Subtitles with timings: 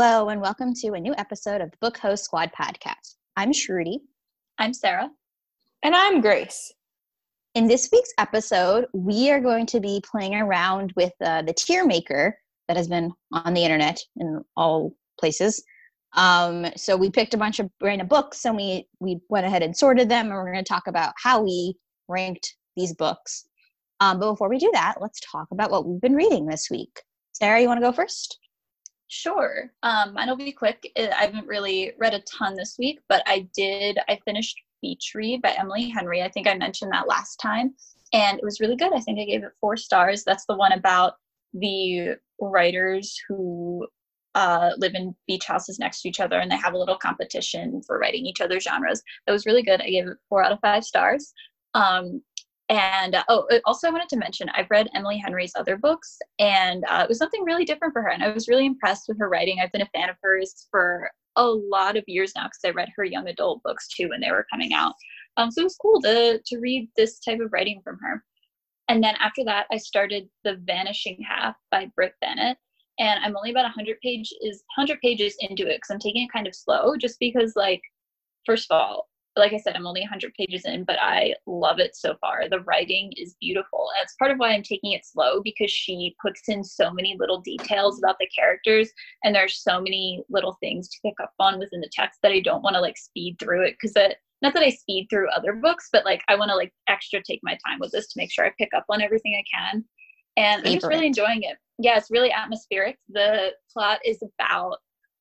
[0.00, 3.16] Hello, and welcome to a new episode of the Book Hoe Squad podcast.
[3.36, 3.98] I'm Shruti.
[4.56, 5.10] I'm Sarah.
[5.82, 6.72] And I'm Grace.
[7.56, 11.84] In this week's episode, we are going to be playing around with uh, the tier
[11.84, 12.38] maker
[12.68, 15.64] that has been on the internet in all places.
[16.12, 19.76] Um, so we picked a bunch of random books and we we went ahead and
[19.76, 21.74] sorted them, and we're going to talk about how we
[22.06, 23.48] ranked these books.
[23.98, 27.02] Um, but before we do that, let's talk about what we've been reading this week.
[27.32, 28.38] Sarah, you want to go first?
[29.08, 29.70] Sure.
[29.82, 30.92] Um, mine will be quick.
[30.96, 33.98] I haven't really read a ton this week, but I did.
[34.08, 36.22] I finished Beach Read by Emily Henry.
[36.22, 37.74] I think I mentioned that last time,
[38.12, 38.92] and it was really good.
[38.92, 40.24] I think I gave it four stars.
[40.24, 41.14] That's the one about
[41.54, 43.86] the writers who
[44.34, 47.82] uh, live in beach houses next to each other and they have a little competition
[47.84, 49.02] for writing each other's genres.
[49.26, 49.80] That was really good.
[49.80, 51.32] I gave it four out of five stars.
[51.74, 52.22] Um,
[52.68, 56.84] and uh, oh, also I wanted to mention I've read Emily Henry's other books, and
[56.88, 58.10] uh, it was something really different for her.
[58.10, 59.58] And I was really impressed with her writing.
[59.60, 62.90] I've been a fan of hers for a lot of years now because I read
[62.96, 64.94] her young adult books too when they were coming out.
[65.36, 68.22] Um, so it was cool to to read this type of writing from her.
[68.88, 72.58] And then after that, I started The Vanishing Half by Brit Bennett.
[72.98, 74.34] And I'm only about 100 pages
[74.76, 77.82] 100 pages into it because I'm taking it kind of slow, just because like,
[78.44, 79.08] first of all,
[79.38, 82.48] like I said, I'm only 100 pages in, but I love it so far.
[82.48, 83.88] The writing is beautiful.
[83.98, 87.40] That's part of why I'm taking it slow because she puts in so many little
[87.40, 88.90] details about the characters,
[89.24, 92.40] and there's so many little things to pick up on within the text that I
[92.40, 94.18] don't want to like speed through it because it.
[94.40, 97.40] Not that I speed through other books, but like I want to like extra take
[97.42, 99.84] my time with this to make sure I pick up on everything I can.
[100.36, 101.56] And I'm just really enjoying it.
[101.80, 102.98] Yeah, it's really atmospheric.
[103.08, 104.76] The plot is about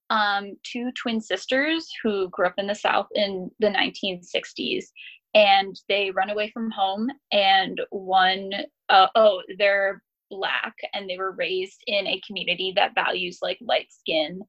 [0.09, 4.85] um, two twin sisters who grew up in the South in the 1960s,
[5.33, 7.09] and they run away from home.
[7.31, 8.51] And one,
[8.89, 13.91] uh, oh, they're black, and they were raised in a community that values like light
[13.91, 14.41] skin.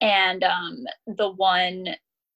[0.00, 1.86] And um, the one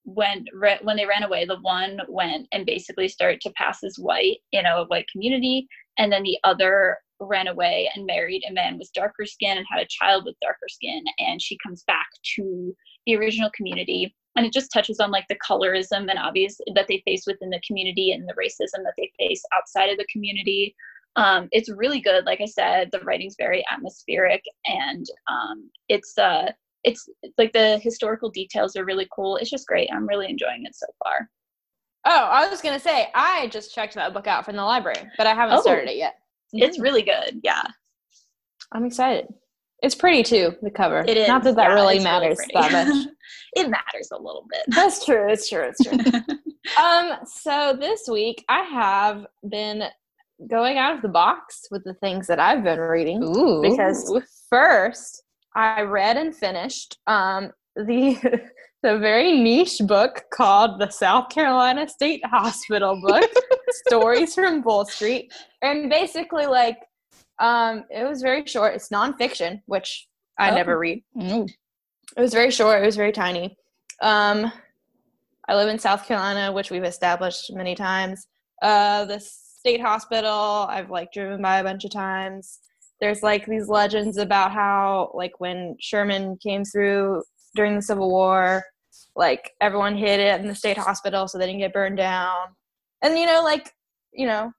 [0.05, 0.47] when
[0.83, 4.65] when they ran away, the one went and basically started to pass as white in
[4.65, 5.69] a white community,
[5.99, 9.81] and then the other ran away and married a man with darker skin and had
[9.81, 12.07] a child with darker skin and she comes back
[12.37, 12.75] to
[13.07, 14.15] the original community.
[14.37, 17.61] And it just touches on like the colorism and obvious that they face within the
[17.67, 20.77] community and the racism that they face outside of the community.
[21.17, 22.25] Um, it's really good.
[22.25, 26.53] Like i said the writing's very atmospheric and um, it's uh
[26.85, 29.37] it's like the historical details are really cool.
[29.37, 29.91] It's just great.
[29.93, 31.29] I'm really enjoying it so far.
[32.05, 35.27] Oh i was gonna say i just checked that book out from the library but
[35.27, 35.61] i haven't oh.
[35.61, 36.15] started it yet
[36.53, 37.41] it's really good.
[37.43, 37.63] Yeah.
[38.73, 39.27] I'm excited.
[39.83, 41.05] It's pretty too, the cover.
[41.07, 41.29] It is.
[41.29, 43.07] Not that that yeah, really matters really that much.
[43.57, 44.63] it matters a little bit.
[44.69, 45.31] That's true.
[45.31, 45.71] It's true.
[45.71, 46.37] It's true.
[46.83, 49.85] um, so this week I have been
[50.51, 53.23] going out of the box with the things that I've been reading.
[53.23, 53.63] Ooh.
[53.63, 54.13] Because
[54.51, 55.23] first
[55.55, 58.17] I read and finished um the
[58.83, 63.31] the very niche book called the South Carolina State Hospital book,
[63.87, 65.33] Stories from Bull Street.
[65.63, 66.79] And basically, like,
[67.41, 68.75] um, it was very short.
[68.75, 70.07] It's nonfiction, which
[70.39, 70.55] I oh.
[70.55, 71.03] never read.
[71.17, 71.49] Mm.
[72.17, 73.57] It was very short, it was very tiny.
[74.01, 74.51] Um,
[75.49, 78.27] I live in South Carolina, which we've established many times.
[78.63, 82.61] Uh, the state hospital, I've like driven by a bunch of times.
[83.01, 87.23] There's like these legends about how, like, when Sherman came through
[87.59, 88.65] during the Civil War.
[89.17, 92.37] Like everyone hid it in the state hospital so they didn't get burned down.
[93.03, 93.73] And you know, like,
[94.13, 94.53] you know,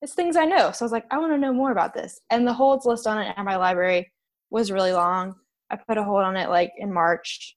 [0.00, 0.72] it's things I know.
[0.72, 2.18] So I was like, I want to know more about this.
[2.30, 4.10] And the holds list on it at my library
[4.50, 5.34] was really long.
[5.70, 7.54] I put a hold on it like in March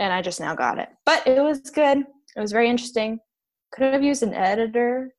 [0.00, 0.88] and I just now got it.
[1.04, 1.98] But it was good.
[1.98, 3.20] It was very interesting.
[3.72, 5.14] Could have used an editor.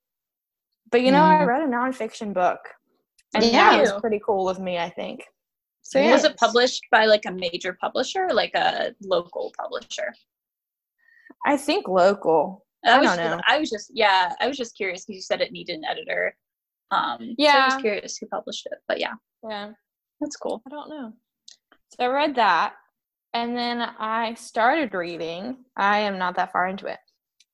[0.92, 1.42] But you know, mm.
[1.42, 2.60] I read a nonfiction book.
[3.34, 3.72] And yeah.
[3.72, 5.24] that was pretty cool with me, I think.
[5.88, 6.12] So yeah.
[6.12, 10.14] was it published by like a major publisher, like a local publisher?
[11.46, 12.66] I think local.
[12.86, 13.42] I, I was, don't know.
[13.48, 16.36] I was just yeah, I was just curious because you said it needed an editor.
[16.92, 19.14] Um, yeah, so I was curious who published it, but yeah,
[19.48, 19.72] yeah,
[20.20, 20.62] that's cool.
[20.68, 21.14] I don't know.
[21.98, 22.74] So I read that,
[23.34, 25.56] and then I started reading.
[25.78, 27.00] I am not that far into it.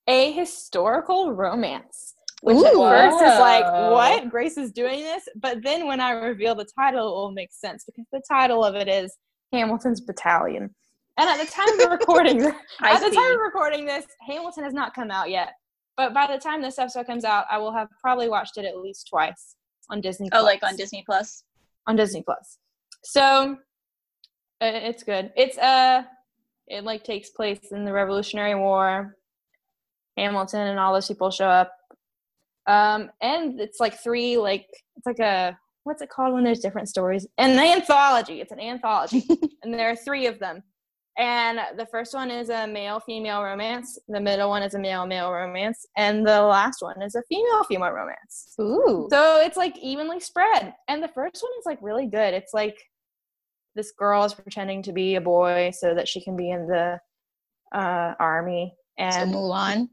[0.08, 2.13] A historical romance
[2.44, 4.30] which Ooh, at first is like, what?
[4.30, 5.30] Grace is doing this?
[5.38, 8.76] But then when I reveal the title, it will make sense because the title of
[8.76, 9.16] it is
[9.54, 10.76] Hamilton's Battalion.
[11.18, 12.42] And at the time of recording,
[12.82, 15.54] at the time of recording this, Hamilton has not come out yet.
[15.96, 18.78] But by the time this episode comes out, I will have probably watched it at
[18.78, 19.56] least twice
[19.90, 20.30] on Disney.
[20.30, 20.42] Plus.
[20.42, 21.46] Oh, like on Disney Plus.
[21.88, 22.58] On Disney Plus.
[23.06, 23.56] So
[24.60, 25.32] it's good.
[25.38, 26.04] It's uh,
[26.68, 29.16] it like takes place in the Revolutionary War.
[30.18, 31.72] Hamilton and all those people show up
[32.68, 36.90] um, and it's like three, like it's like a what's it called when there's different
[36.90, 37.28] stories?
[37.38, 38.42] An anthology.
[38.42, 39.26] It's an anthology,
[39.64, 40.64] and there are three of them.
[41.18, 44.00] And the first one is a male female romance.
[44.08, 47.64] The middle one is a male male romance, and the last one is a female
[47.66, 48.56] female romance.
[48.60, 49.08] Ooh.
[49.12, 50.74] So it's like evenly spread.
[50.88, 52.34] And the first one is like really good.
[52.34, 52.78] It's like
[53.76, 57.00] this girl is pretending to be a boy so that she can be in the
[57.76, 58.74] uh, army.
[59.00, 59.90] So And Mulan.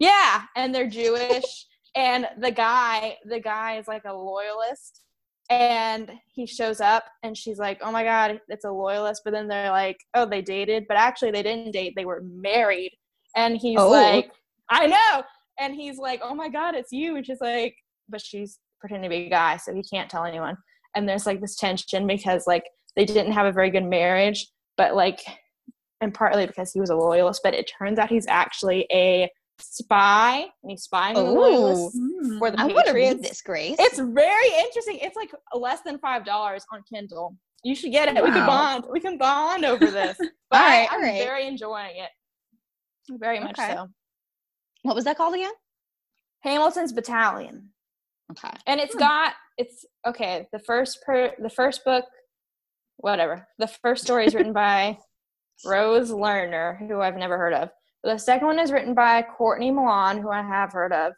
[0.00, 1.66] yeah, and they're Jewish.
[1.94, 5.02] And the guy, the guy is like a loyalist.
[5.50, 9.22] And he shows up and she's like, Oh my god, it's a loyalist.
[9.24, 12.92] But then they're like, Oh, they dated, but actually they didn't date, they were married.
[13.36, 13.90] And he's Oh.
[13.90, 14.30] like,
[14.70, 15.22] I know.
[15.58, 17.16] And he's like, Oh my god, it's you.
[17.16, 17.74] And she's like,
[18.08, 20.56] but she's pretending to be a guy, so he can't tell anyone.
[20.94, 22.64] And there's like this tension because like
[22.96, 24.46] they didn't have a very good marriage,
[24.76, 25.20] but like
[26.00, 30.40] and partly because he was a loyalist, but it turns out he's actually a spy
[30.62, 31.34] and he's spying on the Ooh.
[31.40, 31.98] loyalists
[32.38, 33.76] for the I want to read this, Grace.
[33.78, 34.98] It's very interesting.
[35.00, 37.36] It's like less than five dollars on Kindle.
[37.64, 38.22] You should get it.
[38.22, 38.84] We can bond.
[38.90, 40.18] We can bond over this.
[40.50, 41.24] But All right, I, all I'm right.
[41.24, 42.10] very enjoying it.
[43.18, 43.72] Very much Okay.
[43.72, 43.88] so.
[44.82, 45.52] what was that called again?
[46.40, 47.70] Hamilton's Battalion.
[48.32, 48.50] Okay.
[48.66, 48.98] and it's Hmm.
[49.00, 52.04] got it's okay the first per the first book
[52.96, 54.96] whatever the first story is written by
[55.66, 57.68] rose lerner who i've never heard of
[58.04, 61.12] the second one is written by courtney milan who i have heard of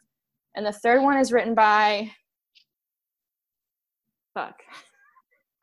[0.55, 2.09] and the third one is written by
[4.33, 4.59] fuck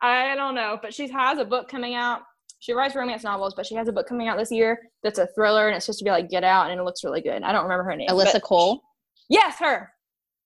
[0.01, 2.21] i don't know but she has a book coming out
[2.59, 5.27] she writes romance novels but she has a book coming out this year that's a
[5.35, 7.51] thriller and it's supposed to be like get out and it looks really good i
[7.51, 8.81] don't remember her name Alyssa Cole.
[9.29, 9.89] yes her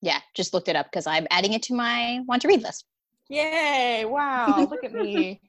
[0.02, 2.86] Yeah, just looked it up because I'm adding it to my want to read list.
[3.30, 4.06] Yay!
[4.06, 5.42] Wow, look at me.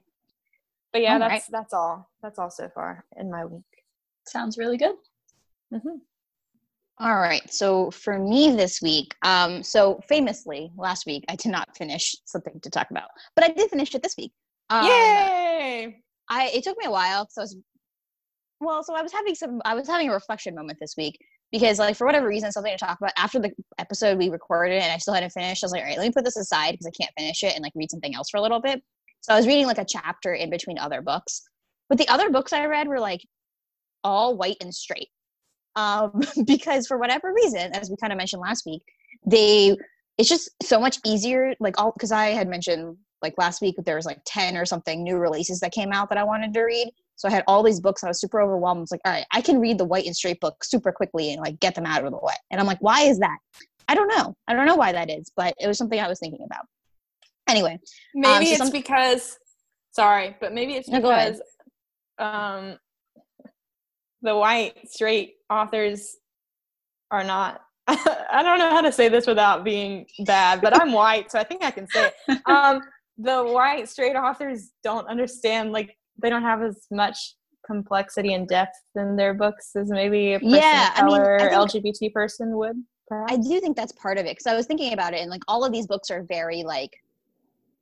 [0.91, 1.43] But yeah, All that's right.
[1.51, 2.09] that's all.
[2.23, 3.61] That's all so far in my week.
[4.27, 4.95] Sounds really good.
[5.71, 5.97] Hmm
[6.99, 7.51] All right.
[7.51, 12.59] So for me this week, um, so famously last week I did not finish something
[12.61, 14.31] to talk about, but I did finish it this week.
[14.69, 16.03] Um, Yay!
[16.29, 17.57] I it took me a while because I was
[18.61, 21.17] well, so I was having some I was having a reflection moment this week
[21.51, 24.91] because like for whatever reason something to talk about after the episode we recorded and
[24.91, 25.63] I still hadn't finished.
[25.63, 27.55] I was like, all right, let me put this aside because I can't finish it
[27.55, 28.81] and like read something else for a little bit.
[29.21, 31.41] So I was reading like a chapter in between other books.
[31.87, 33.21] But the other books I read were like
[34.03, 35.09] all white and straight.
[35.75, 38.81] Um, because for whatever reason, as we kind of mentioned last week,
[39.25, 39.77] they
[40.17, 43.95] it's just so much easier like all because I had mentioned like last week there
[43.95, 46.89] was like 10 or something new releases that came out that I wanted to read.
[47.15, 48.03] So I had all these books.
[48.03, 48.79] I was super overwhelmed.
[48.79, 51.33] I was like, all right, I can read the white and straight book super quickly
[51.33, 52.33] and like get them out of the way.
[52.49, 53.37] And I'm like, why is that?
[53.89, 54.35] I don't know.
[54.47, 56.65] I don't know why that is, but it was something I was thinking about.
[57.49, 57.79] Anyway,
[58.13, 59.37] Maybe so it's some- because
[59.91, 61.41] sorry, but maybe it's No, because
[62.19, 62.77] um
[64.21, 66.15] the white straight authors
[67.11, 71.31] are not I don't know how to say this without being bad, but I'm white,
[71.31, 72.39] so I think I can say it.
[72.45, 72.81] Um
[73.17, 77.17] the white straight authors don't understand like they don't have as much
[77.65, 81.49] complexity and depth in their books as maybe a person Yeah, of color I or
[81.67, 82.77] think- LGBT person would.
[83.07, 83.33] Perhaps.
[83.33, 85.41] I do think that's part of it because I was thinking about it and like
[85.47, 86.91] all of these books are very like,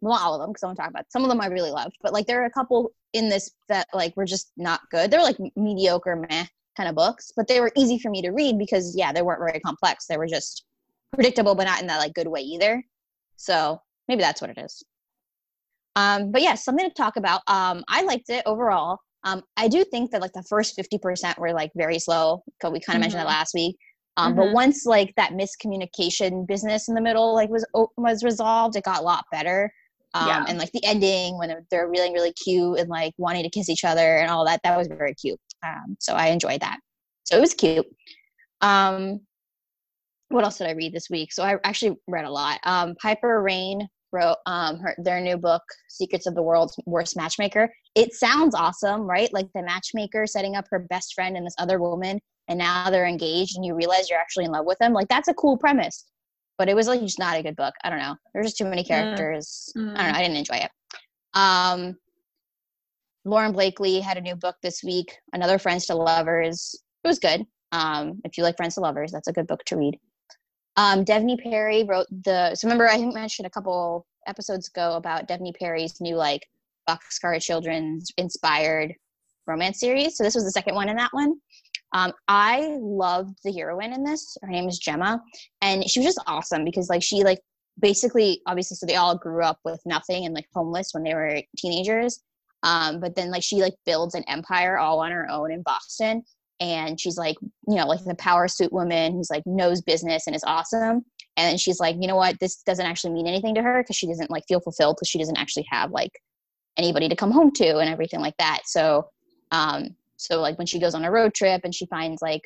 [0.02, 1.72] well, all of them because I want to talk about some of them I really
[1.72, 5.10] loved, but like there are a couple in this that like were just not good.
[5.12, 8.58] They're like mediocre, meh kind of books, but they were easy for me to read
[8.60, 10.06] because yeah, they weren't very complex.
[10.08, 10.66] They were just
[11.14, 12.84] predictable, but not in that like good way either.
[13.38, 14.84] So maybe that's what it is.
[15.96, 17.42] Um, but yeah, something to talk about.
[17.48, 19.00] Um, I liked it overall.
[19.24, 22.44] Um, I do think that like the first 50% were like very slow.
[22.62, 23.30] 'cause We kind of mentioned that Mhm.
[23.30, 23.78] last week.
[24.18, 24.52] Um, But Mhm.
[24.52, 27.66] once like that miscommunication business in the middle like was
[27.98, 29.74] was resolved, it got a lot better.
[30.14, 30.46] Um, Yeah.
[30.48, 33.84] And like the ending when they're- really really cute and like wanting to kiss each
[33.84, 35.40] other and all that, that was very cute.
[35.64, 36.80] Um, so I enjoyed that.
[37.24, 37.86] So it was cute.
[38.62, 39.22] Um,
[40.30, 41.32] what else did I read this week?
[41.32, 42.60] So I actually read a lot.
[42.64, 47.72] Um, Piper Rayne wrote um, her their new book, Secrets of the World's Worst Matchmaker.
[47.96, 49.32] It sounds awesome, right?
[49.34, 53.06] Like the matchmaker setting up her best friend and this other woman, and now they're
[53.08, 54.94] engaged, and you realize you're actually in love with them.
[54.94, 56.06] Like that's a cool premise,
[56.58, 57.74] but it was like just not a good book.
[57.84, 58.16] I don't know.
[58.34, 59.72] There's just too many characters.
[59.76, 60.20] I don't know.
[60.20, 60.72] I didn't enjoy it.
[61.34, 61.98] Um,
[63.26, 66.76] Lauren Blakely had a new book this week, another Friends to Lovers.
[67.04, 67.46] It was good.
[67.72, 70.00] Um, if you like Friends to Lovers, that's a good book to read.
[70.78, 72.56] Um, Devney Perry wrote the.
[72.56, 76.48] So remember, I I mentioned a couple episodes ago about Devney Perry's new like
[76.90, 78.94] Boxcar Children's inspired
[79.48, 80.18] romance series.
[80.18, 81.36] So this was the second one in that one.
[81.98, 84.38] Um, I loved the heroine in this.
[84.44, 85.20] Her name is Gemma,
[85.64, 87.40] and she was just awesome because like she like
[87.80, 91.42] basically obviously so they all grew up with nothing and like homeless when they were
[91.58, 92.20] teenagers.
[92.62, 96.22] Um, but then like she like builds an empire all on her own in Boston,
[96.60, 97.36] and she's like
[97.68, 101.04] you know like the power suit woman who's like knows business and is awesome.
[101.36, 103.96] And then she's like, you know what, this doesn't actually mean anything to her because
[103.96, 106.12] she doesn't like feel fulfilled because she doesn't actually have like
[106.78, 108.62] anybody to come home to and everything like that.
[108.66, 109.10] So
[109.52, 112.42] Um, so like when she goes on a road trip and she finds like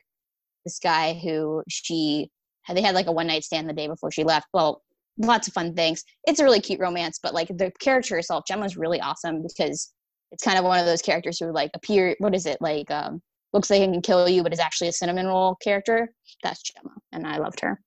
[0.65, 2.29] this guy who she
[2.71, 4.47] they had like a one night stand the day before she left.
[4.53, 4.83] Well,
[5.17, 6.03] lots of fun things.
[6.25, 9.91] It's a really cute romance, but like the character herself, Gemma's really awesome because
[10.31, 12.15] it's kind of one of those characters who like appear.
[12.19, 12.89] What is it like?
[12.89, 13.21] Um,
[13.53, 16.09] looks like it can kill you, but is actually a cinnamon roll character.
[16.43, 17.79] That's Gemma, and I loved her.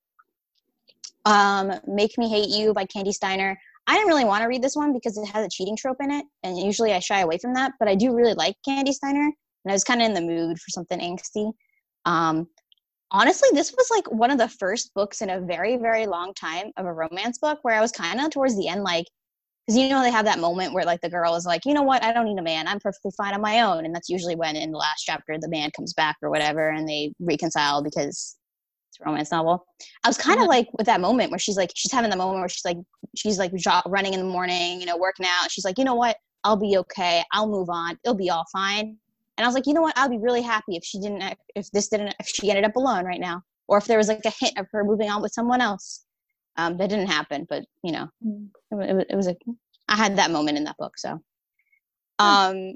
[1.24, 3.56] Um, Make Me Hate You by Kandi Steiner.
[3.86, 6.10] I didn't really want to read this one because it has a cheating trope in
[6.10, 7.72] it, and usually I shy away from that.
[7.78, 9.30] But I do really like Kandi Steiner,
[9.64, 11.52] and I was kind of in the mood for something angsty.
[12.04, 12.47] Um,
[13.11, 16.73] honestly, this was like one of the first books in a very, very long time
[16.76, 19.06] of a romance book where I was kind of towards the end, like,
[19.66, 21.83] because you know they have that moment where like the girl is like, you know
[21.83, 24.37] what, I don't need a man, I'm perfectly fine on my own, and that's usually
[24.37, 28.37] when in the last chapter the man comes back or whatever, and they reconcile because
[28.90, 29.64] it's a romance novel.
[30.04, 30.50] I was kind of mm-hmm.
[30.50, 32.76] like with that moment where she's like, she's having the moment where she's like,
[33.16, 33.52] she's like
[33.87, 35.50] running in the morning, you know, working out.
[35.50, 38.99] She's like, you know what, I'll be okay, I'll move on, it'll be all fine.
[39.36, 39.98] And I was like, you know what?
[39.98, 41.22] I'd be really happy if she didn't,
[41.54, 44.24] if this didn't, if she ended up alone right now, or if there was like
[44.24, 46.04] a hint of her moving on with someone else.
[46.56, 48.48] Um, that didn't happen, but you know, mm.
[48.70, 49.34] it, it, it was a.
[49.88, 50.96] I had that moment in that book.
[50.96, 51.18] So,
[52.20, 52.74] um,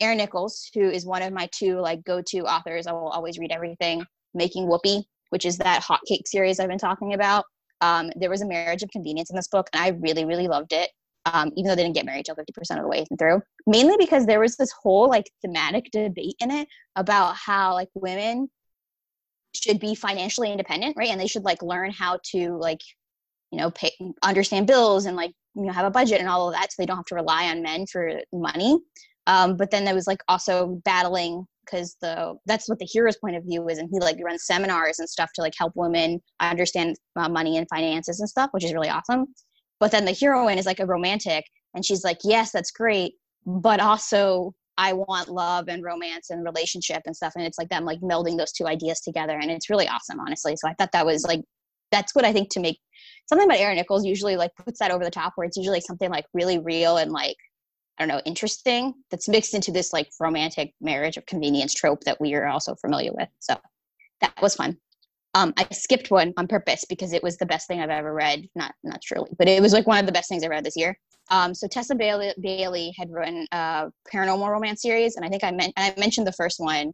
[0.00, 3.52] Erin Nicholas, who is one of my two like go-to authors, I will always read
[3.52, 4.04] everything.
[4.32, 7.44] Making Whoopie, which is that hot cake series I've been talking about.
[7.82, 10.72] Um, there was a marriage of convenience in this book, and I really, really loved
[10.72, 10.90] it
[11.32, 12.42] um, even though they didn't get married till 50%
[12.76, 16.68] of the way through mainly because there was this whole like thematic debate in it
[16.96, 18.48] about how like women
[19.54, 21.10] should be financially independent right?
[21.10, 22.80] And they should like learn how to like
[23.50, 23.92] you know pay
[24.22, 26.86] understand bills and like you know have a budget and all of that so they
[26.86, 28.78] don't have to rely on men for money.
[29.26, 33.36] Um, but then there was like also battling because the that's what the hero's point
[33.36, 36.96] of view is and he like runs seminars and stuff to like help women understand
[37.16, 39.26] uh, money and finances and stuff which is really awesome
[39.80, 41.44] but then the heroine is like a romantic
[41.74, 43.14] and she's like yes that's great
[43.46, 47.84] but also i want love and romance and relationship and stuff and it's like them
[47.84, 51.06] like melding those two ideas together and it's really awesome honestly so i thought that
[51.06, 51.40] was like
[51.90, 52.78] that's what i think to make
[53.28, 56.10] something about Erin Nicholas usually like puts that over the top where it's usually something
[56.10, 57.36] like really real and like
[57.98, 62.20] i don't know interesting that's mixed into this like romantic marriage of convenience trope that
[62.20, 63.54] we are also familiar with so
[64.20, 64.76] that was fun
[65.34, 68.48] um, I skipped one on purpose because it was the best thing I've ever read.
[68.54, 70.76] Not not truly, but it was like one of the best things I read this
[70.76, 70.98] year.
[71.30, 75.50] Um, so Tessa Bailey, Bailey had written a paranormal romance series, and I think I
[75.50, 76.92] meant I mentioned the first one.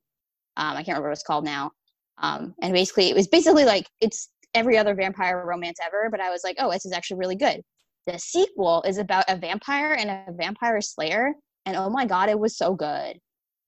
[0.56, 1.70] Um, I can't remember what it's called now.
[2.18, 6.30] Um, and basically, it was basically like it's every other vampire romance ever, but I
[6.30, 7.60] was like, oh, this is actually really good.
[8.06, 11.34] The sequel is about a vampire and a vampire slayer,
[11.66, 13.18] and oh my god, it was so good.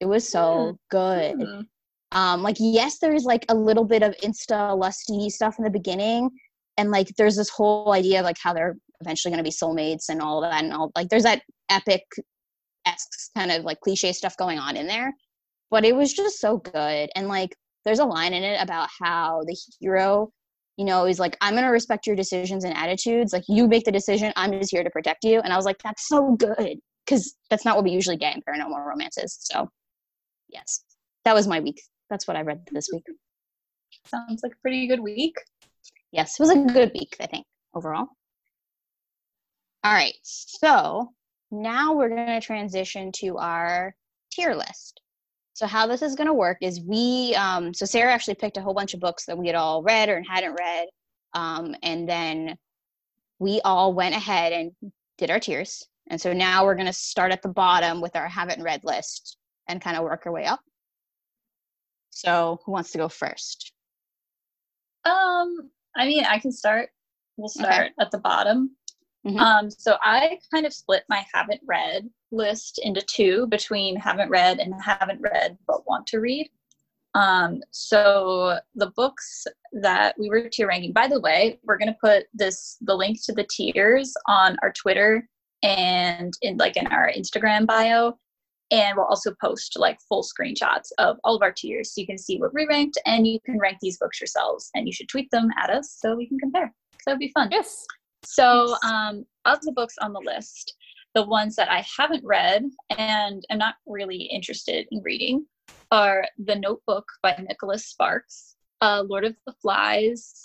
[0.00, 0.78] It was so mm.
[0.90, 1.36] good.
[1.36, 1.66] Mm
[2.12, 6.30] um like yes there's like a little bit of insta lusty stuff in the beginning
[6.76, 10.08] and like there's this whole idea of like how they're eventually going to be soulmates
[10.08, 12.02] and all that and all like there's that epic
[12.86, 15.12] esque kind of like cliche stuff going on in there
[15.70, 19.42] but it was just so good and like there's a line in it about how
[19.46, 20.30] the hero
[20.76, 23.84] you know is like i'm going to respect your decisions and attitudes like you make
[23.84, 26.78] the decision i'm just here to protect you and i was like that's so good
[27.04, 29.68] because that's not what we usually get in paranormal romances so
[30.48, 30.84] yes
[31.24, 33.04] that was my week that's what I read this week.
[34.06, 35.36] Sounds like a pretty good week.
[36.12, 38.06] Yes, it was a good week, I think, overall.
[39.84, 41.12] All right, so
[41.50, 43.94] now we're going to transition to our
[44.32, 45.00] tier list.
[45.54, 48.60] So how this is going to work is we, um, so Sarah actually picked a
[48.60, 50.88] whole bunch of books that we had all read or hadn't read,
[51.34, 52.56] um, and then
[53.38, 54.72] we all went ahead and
[55.18, 55.86] did our tiers.
[56.08, 59.36] And so now we're going to start at the bottom with our haven't read list
[59.68, 60.60] and kind of work our way up.
[62.16, 63.74] So who wants to go first?
[65.04, 66.88] Um, I mean, I can start.
[67.36, 67.94] We'll start okay.
[68.00, 68.74] at the bottom.
[69.26, 69.38] Mm-hmm.
[69.38, 74.60] Um, so I kind of split my haven't read list into two between haven't read
[74.60, 76.48] and haven't read but want to read.
[77.14, 81.98] Um, so the books that we were tier ranking, by the way, we're going to
[82.00, 85.28] put this, the link to the tiers on our Twitter
[85.62, 88.18] and in like in our Instagram bio
[88.70, 92.18] and we'll also post like full screenshots of all of our tiers so you can
[92.18, 95.30] see what we ranked and you can rank these books yourselves and you should tweet
[95.30, 96.72] them at us so we can compare.
[96.92, 97.48] So that'd be fun.
[97.52, 97.84] Yes.
[98.24, 98.78] So yes.
[98.84, 100.74] um of the books on the list
[101.14, 102.64] the ones that i haven't read
[102.98, 105.46] and am not really interested in reading
[105.90, 110.42] are the notebook by nicholas sparks uh, lord of the flies.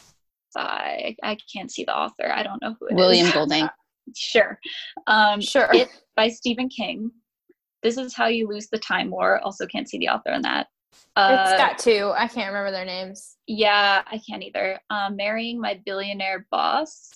[0.55, 2.31] By i can't see the author.
[2.31, 3.33] I don't know who it william is.
[3.37, 3.67] golding.
[4.15, 4.59] Sure.
[5.07, 5.69] Um sure.
[5.73, 7.11] It by stephen king
[7.83, 9.39] this is how you lose the time war.
[9.43, 10.67] Also, can't see the author on that.
[11.15, 12.11] Uh, it's got two.
[12.15, 13.37] I can't remember their names.
[13.47, 14.79] Yeah, I can't either.
[14.89, 17.11] Um, marrying my billionaire boss.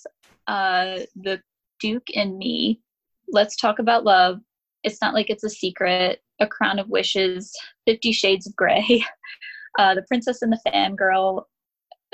[0.46, 1.40] Uh, the
[1.80, 2.80] Duke and me.
[3.28, 4.40] Let's talk about love.
[4.82, 6.20] It's not like it's a secret.
[6.40, 7.56] A Crown of Wishes,
[7.86, 9.02] Fifty Shades of Grey,
[9.78, 11.44] uh, The Princess and the Fangirl,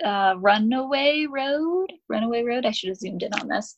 [0.05, 1.93] uh, Runaway Road.
[2.09, 2.65] Runaway Road.
[2.65, 3.77] I should have zoomed in on this.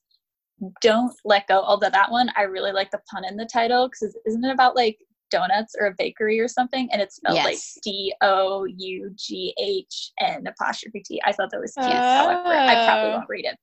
[0.81, 1.63] Don't let go.
[1.63, 4.77] Although that one, I really like the pun in the title because isn't it about
[4.77, 4.99] like
[5.31, 6.89] donuts or a bakery or something?
[6.93, 7.79] And it's spelled like Yes.
[7.83, 11.21] D O U G H N apostrophe T.
[11.25, 11.89] I thought that was cute.
[11.97, 13.17] However, I probably Oh.
[13.17, 13.57] won't read it,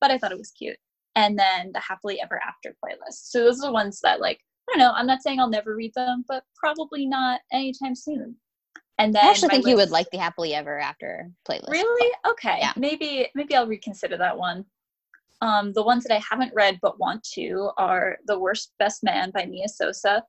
[0.00, 0.76] but I thought it was cute.
[1.14, 3.30] And then the Happily Ever After playlist.
[3.30, 4.92] So those are the ones that like I don't know.
[4.92, 8.36] I'm not saying I'll never read them, but probably not anytime soon.
[8.98, 11.68] And then I actually think you would like the happily ever after playlist.
[11.70, 12.12] Really?
[12.28, 12.58] Okay.
[12.60, 12.72] Yeah.
[12.76, 14.64] Maybe maybe I'll reconsider that one.
[15.42, 19.32] Um, the ones that I haven't read but want to are The Worst Best Man
[19.34, 20.22] by Mia Sosa,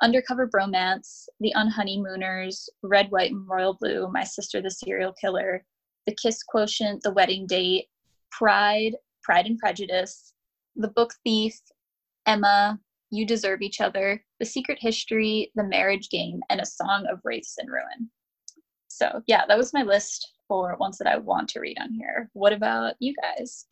[0.00, 5.64] Undercover Bromance, The Unhoneymooners, Red, White, and Royal Blue, My Sister the Serial Killer,
[6.06, 7.86] The Kiss Quotient, The Wedding Date,
[8.30, 10.34] Pride, Pride and Prejudice,
[10.76, 11.60] The Book Thief,
[12.26, 12.78] Emma,
[13.10, 17.56] You Deserve Each Other, The Secret History, The Marriage Game, and A Song of Wraiths
[17.58, 18.08] and Ruin.
[18.86, 22.30] So yeah, that was my list for ones that I want to read on here.
[22.34, 23.66] What about you guys?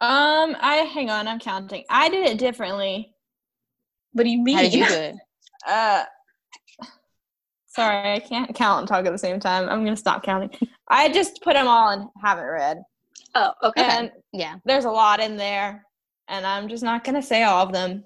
[0.00, 1.84] Um, I hang on, I'm counting.
[1.88, 3.14] I did it differently.
[4.12, 4.56] What do you mean?
[4.56, 5.16] How did you do it?
[5.66, 6.04] Uh
[7.66, 9.68] sorry, I can't count and talk at the same time.
[9.68, 10.50] I'm gonna stop counting.
[10.88, 12.82] I just put them all and haven't read.
[13.34, 13.82] oh, okay.
[13.82, 15.84] And Yeah, there's a lot in there,
[16.28, 18.04] and I'm just not gonna say all of them.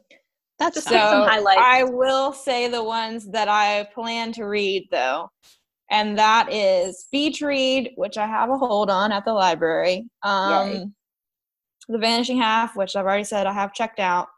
[0.58, 1.60] that's Just So pick some highlights.
[1.62, 5.28] I will say the ones that I plan to read though.
[5.92, 10.06] And that is Beach Read, which I have a hold on at the library.
[10.22, 10.86] Um Yay.
[11.90, 14.28] The Vanishing Half, which I've already said I have checked out.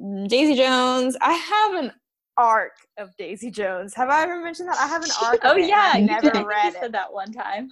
[0.00, 1.14] Mm, Daisy Jones.
[1.20, 1.92] I have an
[2.38, 3.92] arc of Daisy Jones.
[3.94, 4.78] Have I ever mentioned that?
[4.78, 5.40] I have an arc.
[5.44, 6.46] oh of yeah, I've never did.
[6.46, 6.80] Read it.
[6.80, 7.68] said that one time.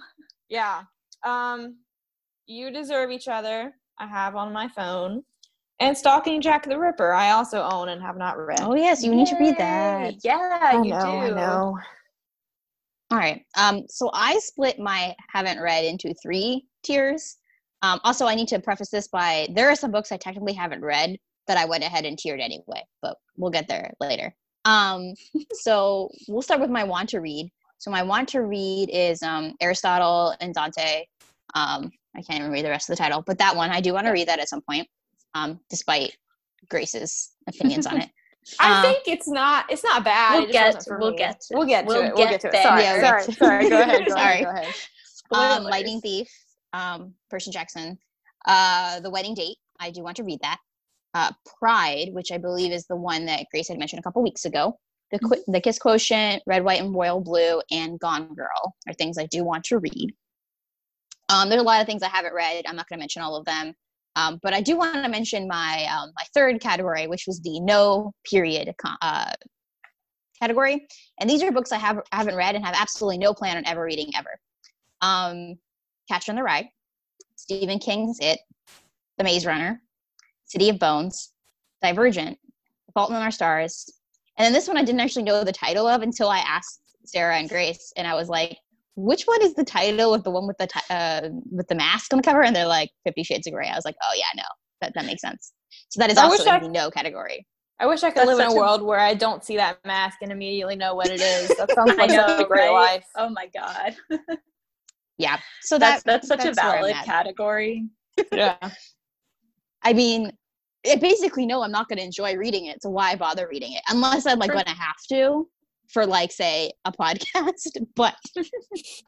[0.47, 0.83] Yeah.
[1.25, 1.77] Um,
[2.45, 5.23] You Deserve Each Other, I have on my phone.
[5.79, 8.59] And Stalking Jack the Ripper, I also own and have not read.
[8.61, 10.15] Oh yes, you need to read that.
[10.23, 11.07] Yeah, I you know, do.
[11.07, 11.79] I know.
[13.11, 13.43] All right.
[13.57, 17.37] Um, so I split my haven't read into three tiers.
[17.81, 20.81] Um, also, I need to preface this by there are some books I technically haven't
[20.81, 24.33] read that I went ahead and tiered anyway, but we'll get there later.
[24.65, 25.13] Um,
[25.53, 27.49] so we'll start with my want to read.
[27.77, 31.05] So my want to read is um, Aristotle and Dante.
[31.55, 33.93] Um, I can't even read the rest of the title, but that one I do
[33.93, 34.87] want to read that at some point,
[35.33, 36.15] um, despite
[36.69, 38.09] Grace's opinions on it.
[38.59, 40.39] I Um, think it's not it's not bad.
[40.39, 41.17] We'll it get- we'll me.
[41.17, 42.15] get to- we'll get to we'll it.
[42.15, 42.63] We'll get to it.
[42.63, 43.69] Sorry, Yeah, sorry, sorry.
[43.69, 44.05] Go ahead.
[44.07, 44.41] Go Sorry.
[44.43, 44.43] ahead.
[44.43, 44.49] Go
[45.39, 45.57] ahead.
[45.59, 45.63] um.
[45.65, 46.27] Lightning Thief,
[46.73, 47.97] um, Percy Jackson,
[48.47, 49.57] uh, The Wedding Date.
[49.79, 50.57] I do want to read that.
[51.13, 54.45] Uh, Pride, which I believe is the one that Grace had mentioned a couple weeks
[54.45, 54.77] ago.
[55.11, 59.17] The, Qu- the Kiss Quotient, Red, White, and Royal Blue, and Gone Girl are things
[59.17, 60.13] I do want to read.
[61.29, 62.65] Um, there's a lot of things I haven't read.
[62.67, 63.73] I'm not going to mention all of them.
[64.15, 67.59] Um, but I do want to mention my um, my third category, which was the
[67.59, 69.31] no period uh,
[70.41, 70.87] category.
[71.19, 73.65] And these are books I have I haven't read and have absolutely no plan on
[73.65, 74.39] ever reading ever.
[75.01, 75.55] Um,
[76.09, 76.69] Catcher in the Rye,
[77.35, 78.39] Stephen King's It,
[79.17, 79.81] The Maze Runner,
[80.45, 81.31] City of Bones,
[81.81, 82.37] Divergent,
[82.93, 83.85] Fault in Our Stars,
[84.37, 87.37] and then this one I didn't actually know the title of until I asked Sarah
[87.37, 88.57] and Grace, and I was like,
[88.95, 92.11] "Which one is the title of the one with the ti- uh, with the mask
[92.13, 94.25] on the cover?" And they're like, Fifty Shades of Grey." I was like, "Oh yeah,
[94.35, 94.43] no,
[94.81, 95.53] that that makes sense."
[95.89, 97.45] So that is I also in I- the no category.
[97.81, 99.55] I wish I could That's live in a such a- world where I don't see
[99.55, 101.47] that mask and immediately know what it is.
[101.57, 102.73] That sounds like know, a great right?
[102.73, 103.05] life.
[103.15, 103.95] Oh my god,
[105.19, 107.87] Yeah, so that's that that's such a that's where I'm valid category.
[108.33, 108.57] Yeah.
[109.81, 110.33] I mean,
[110.89, 113.81] I basically no I'm not going to enjoy reading it, so why bother reading it?
[113.87, 114.55] Unless I'm like True.
[114.55, 115.47] going to have to
[115.89, 117.77] for like say a podcast.
[117.95, 118.15] But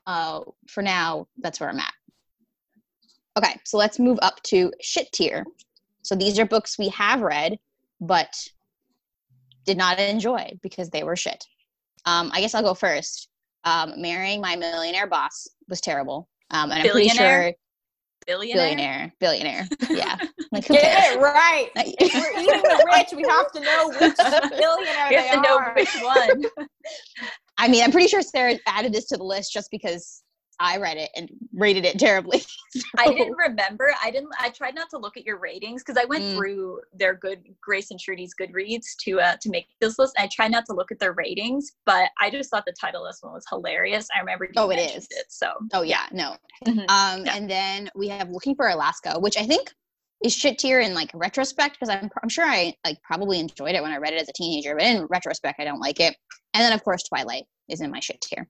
[0.08, 1.94] uh, for now, that's where I'm at.
[3.38, 5.46] Okay, so let's move up to shit tier.
[6.04, 7.58] So these are books we have read,
[8.00, 8.34] but
[9.66, 11.46] did not enjoy because they were shit.
[12.06, 13.30] Um, I guess I'll go first.
[13.64, 16.30] Um, Marrying My Millionaire Boss was terrible.
[16.52, 17.44] Um, and I'm pretty Billionaire?
[17.44, 17.54] sure
[18.28, 18.56] Billionaire.
[18.62, 19.68] billionaire, billionaire.
[19.90, 20.16] Yeah,
[20.52, 20.84] like who cares?
[20.84, 21.70] Get it right.
[21.76, 25.50] If we're eating the rich, we have to know which billionaire You they have to
[25.50, 25.74] know are.
[25.76, 26.68] which one.
[27.58, 30.22] I mean, I'm pretty sure Sarah added this to the list just because
[30.62, 32.44] I read it and rated it terribly.
[32.98, 33.92] I didn't remember.
[34.02, 34.30] I didn't.
[34.40, 36.36] I tried not to look at your ratings because I went Mm.
[36.36, 40.14] through their good Grace and Shruti's Goodreads to uh, to make this list.
[40.20, 43.12] I tried not to look at their ratings, but I just thought the title of
[43.12, 44.08] this one was hilarious.
[44.16, 45.08] I remember you Oh, it is.
[45.10, 45.26] it.
[45.30, 46.38] So Oh yeah, no.
[46.66, 46.86] Mhm.
[46.90, 47.36] Um, Yeah.
[47.36, 49.74] and then we have Looking for Alaska, which I think
[50.24, 53.82] is shit tier in like retrospect because I'm I'm sure I like probably enjoyed it
[53.82, 56.16] when I read it as a teenager, but in retrospect, I don't like it.
[56.54, 58.48] And then of course Twilight is in my shit tier.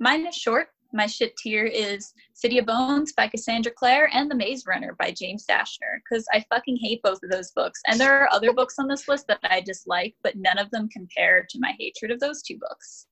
[0.00, 0.68] Mine is short.
[0.92, 5.12] my shit tier is City of Bones by Cassandra Clare and The Maze Runner by
[5.12, 7.80] James Dashner because I fucking hate both of those books.
[7.86, 10.88] And there are other books on this list that I dislike, but none of them
[10.88, 13.06] compare to my hatred of those two books.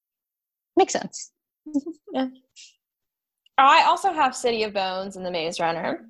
[0.77, 1.33] Makes sense.
[2.13, 2.29] yeah.
[3.59, 6.01] I also have City of Bones and The Maze Runner.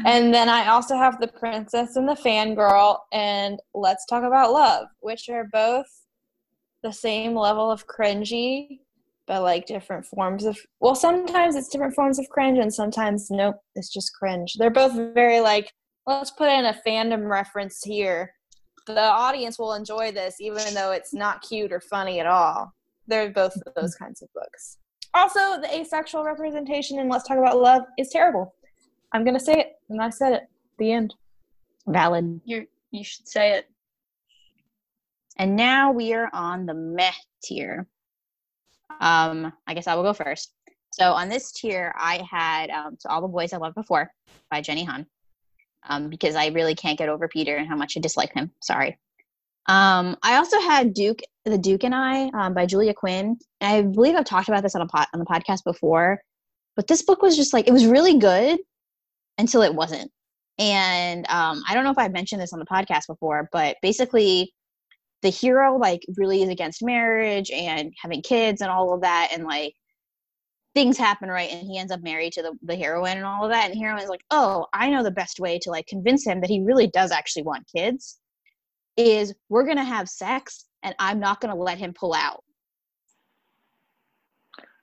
[0.00, 0.06] Mm-hmm.
[0.06, 4.88] And then I also have The Princess and the Fangirl and Let's Talk About Love,
[5.00, 5.86] which are both
[6.82, 8.80] the same level of cringy,
[9.28, 13.56] but like different forms of well, sometimes it's different forms of cringe and sometimes nope,
[13.76, 14.54] it's just cringe.
[14.58, 15.70] They're both very like,
[16.06, 18.32] let's put in a fandom reference here.
[18.86, 22.72] The audience will enjoy this even though it's not cute or funny at all.
[23.06, 24.04] They're both those mm-hmm.
[24.04, 24.78] kinds of books.
[25.14, 28.54] Also, the asexual representation in Let's Talk About Love is terrible.
[29.12, 30.42] I'm gonna say it, and I said it.
[30.42, 31.14] At the end.
[31.86, 32.40] Valid.
[32.44, 33.68] You you should say it.
[35.36, 37.12] And now we are on the meh
[37.42, 37.86] tier.
[39.00, 40.52] Um, I guess I will go first.
[40.92, 44.10] So on this tier, I had um, "To All the Boys I Loved Before"
[44.50, 45.06] by Jenny Han,
[45.88, 48.50] um, because I really can't get over Peter and how much I dislike him.
[48.62, 48.98] Sorry.
[49.68, 53.38] Um, I also had Duke, The Duke and I um, by Julia Quinn.
[53.60, 56.22] And I believe I've talked about this on a pot on the podcast before,
[56.74, 58.58] but this book was just like it was really good
[59.36, 60.10] until it wasn't.
[60.58, 64.52] And um, I don't know if I've mentioned this on the podcast before, but basically,
[65.22, 69.44] the hero like really is against marriage and having kids and all of that, and
[69.44, 69.74] like
[70.74, 73.50] things happen right, and he ends up married to the, the heroine and all of
[73.50, 73.66] that.
[73.66, 76.40] And the heroine is like, "Oh, I know the best way to like convince him
[76.40, 78.18] that he really does actually want kids."
[78.98, 82.42] is we're going to have sex and I'm not going to let him pull out.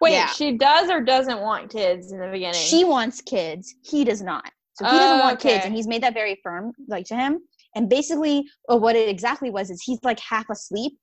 [0.02, 0.28] Wait, yeah.
[0.28, 2.60] she does or doesn't want kids in the beginning?
[2.60, 3.76] She wants kids.
[3.84, 4.50] He does not.
[4.74, 5.54] So he doesn't oh, want okay.
[5.54, 7.40] kids, and he's made that very firm, like to him.
[7.76, 10.94] And basically, well, what it exactly was is he's like half asleep.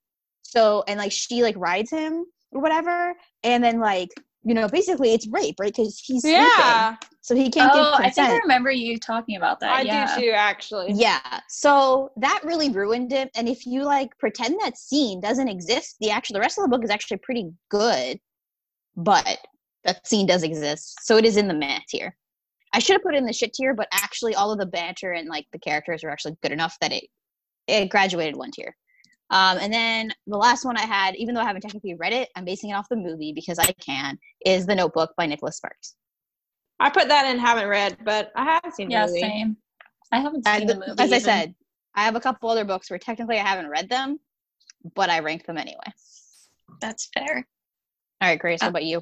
[0.43, 4.11] So and like she like rides him or whatever, and then like
[4.45, 5.73] you know, basically it's rape, right?
[5.75, 6.97] Because he's sleeping, yeah.
[7.21, 8.27] so he can't oh, give consent.
[8.27, 9.73] I think I remember you talking about that.
[9.73, 10.17] I yeah.
[10.17, 10.93] do too, actually.
[10.93, 11.41] Yeah.
[11.49, 13.31] So that really ruined it.
[13.37, 16.69] And if you like pretend that scene doesn't exist, the actual the rest of the
[16.69, 18.19] book is actually pretty good,
[18.97, 19.39] but
[19.85, 20.99] that scene does exist.
[21.03, 22.17] So it is in the meh tier.
[22.73, 25.29] I should have put in the shit tier, but actually all of the banter and
[25.29, 27.05] like the characters are actually good enough that it
[27.67, 28.75] it graduated one tier.
[29.31, 32.29] Um, and then the last one I had, even though I haven't technically read it,
[32.37, 35.95] I'm basing it off the movie because I can, is The Notebook by Nicholas Sparks.
[36.79, 39.21] I put that in, haven't read, but I haven't seen yeah, the movie.
[39.23, 39.57] same.
[40.11, 41.03] I haven't seen the, the, movie.
[41.03, 41.15] As even.
[41.15, 41.55] I said,
[41.95, 44.19] I have a couple other books where technically I haven't read them,
[44.95, 45.79] but I rank them anyway.
[46.81, 47.47] That's fair.
[48.21, 49.01] All right, Grace, uh, what about you?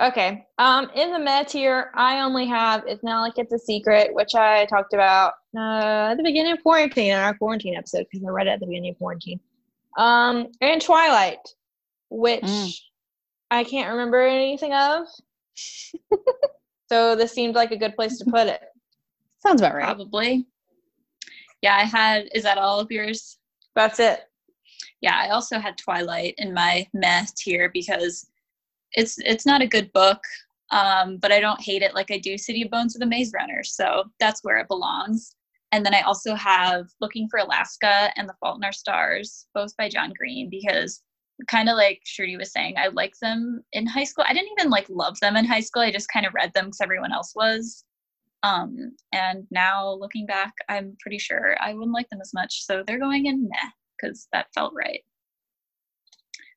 [0.00, 0.44] Okay.
[0.58, 4.34] Um, in the meh tier, I only have It's Not Like It's a Secret, which
[4.34, 8.30] I talked about uh, at the beginning of quarantine in our quarantine episode because I
[8.30, 9.38] read it at the beginning of quarantine.
[9.96, 11.48] Um, and Twilight,
[12.10, 12.74] which mm.
[13.52, 15.06] I can't remember anything of.
[16.88, 18.62] so this seemed like a good place to put it.
[19.38, 19.84] Sounds about right.
[19.84, 20.46] Probably.
[21.62, 22.28] Yeah, I had.
[22.34, 23.38] Is that all of yours?
[23.76, 24.20] That's it.
[25.00, 28.26] Yeah, I also had Twilight in my meh tier because
[28.94, 30.22] it's it's not a good book
[30.70, 33.32] um, but i don't hate it like i do city of bones of the maze
[33.34, 35.36] runner so that's where it belongs.
[35.72, 39.76] And then i also have looking for alaska and the fault in our stars both
[39.76, 41.02] by john green because
[41.48, 44.24] kind of like shruti was saying i liked them in high school.
[44.26, 45.82] I didn't even like love them in high school.
[45.82, 47.84] I just kind of read them because everyone else was.
[48.44, 52.64] Um, and now looking back i'm pretty sure i wouldn't like them as much.
[52.64, 55.00] So they're going in meh because that felt right.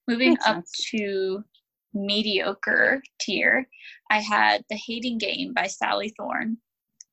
[0.08, 0.72] Moving Makes up sense.
[0.92, 1.44] to
[1.94, 3.68] mediocre tier,
[4.10, 6.58] I had The Hating Game by Sally Thorne.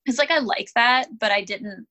[0.05, 1.87] It's like I like that, but I didn't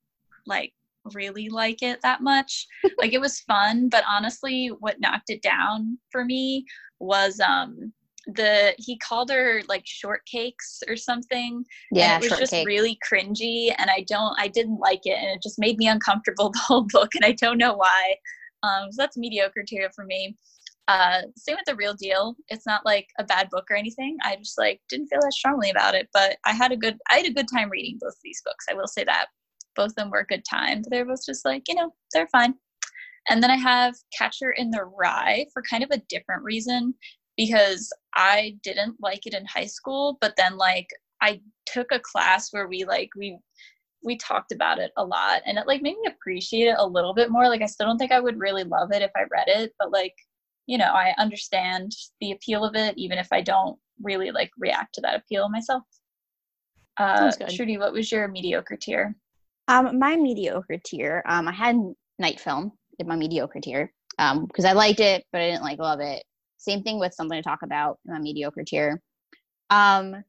[0.47, 0.73] like
[1.12, 2.66] really like it that much.
[2.99, 6.64] like it was fun, but honestly, what knocked it down for me
[7.01, 7.92] was um
[8.27, 11.64] the he called her like shortcakes or something.
[11.90, 12.66] Yeah, it was just cake.
[12.66, 16.51] really cringy, and I don't, I didn't like it, and it just made me uncomfortable
[16.53, 18.16] the whole book, and I don't know why.
[18.62, 20.37] Um, so that's mediocre tier for me.
[20.87, 22.37] Uh, same with the real deal.
[22.49, 24.18] It's not like a bad book or anything.
[24.23, 27.16] I just like didn't feel as strongly about it, but I had a good I
[27.16, 28.66] had a good time reading both of these books.
[28.70, 29.27] I will say that
[29.77, 30.83] both of them were a good time.
[30.88, 32.55] They're both just like you know they're fine.
[33.31, 36.94] And then I have Catcher in the Rye for kind of a different reason
[37.38, 40.88] because I didn't like it in high school, but then like
[41.23, 43.38] I took a class where we like we
[44.05, 47.14] we talked about it a lot and it like made me appreciate it a little
[47.14, 47.49] bit more.
[47.49, 49.90] Like I still don't think I would really love it if I read it, but
[49.90, 50.14] like
[50.66, 54.94] you know, I understand the appeal of it, even if I don't really like react
[54.94, 55.83] to that appeal myself.
[56.96, 59.14] Uh, Shruti, what was your mediocre tier?
[59.68, 61.77] Um, my mediocre tier, um, I had
[62.18, 65.79] Night Film in my mediocre tier um, because I liked it, but I didn't like
[65.79, 66.22] love it.
[66.59, 69.00] Same thing with something to talk about in my mediocre tier.
[69.70, 70.22] Um,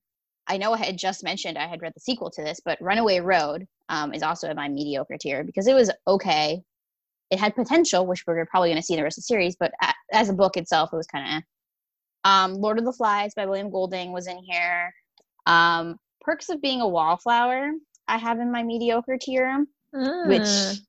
[0.48, 3.20] I know I had just mentioned I had read the sequel to this, but Runaway
[3.20, 6.62] Road um, is also in my mediocre tier because it was okay.
[7.32, 9.56] It had potential, which we're probably going to see in the rest of the series,
[9.60, 9.72] but
[10.12, 11.34] as a book itself, it was kind of.
[11.34, 11.42] Eh.
[12.24, 14.94] Um, Lord of the Flies by William Golding was in here.
[15.46, 17.72] Um, Perks of Being a Wallflower
[18.08, 19.66] I have in my mediocre tier,
[20.28, 20.82] which Mm.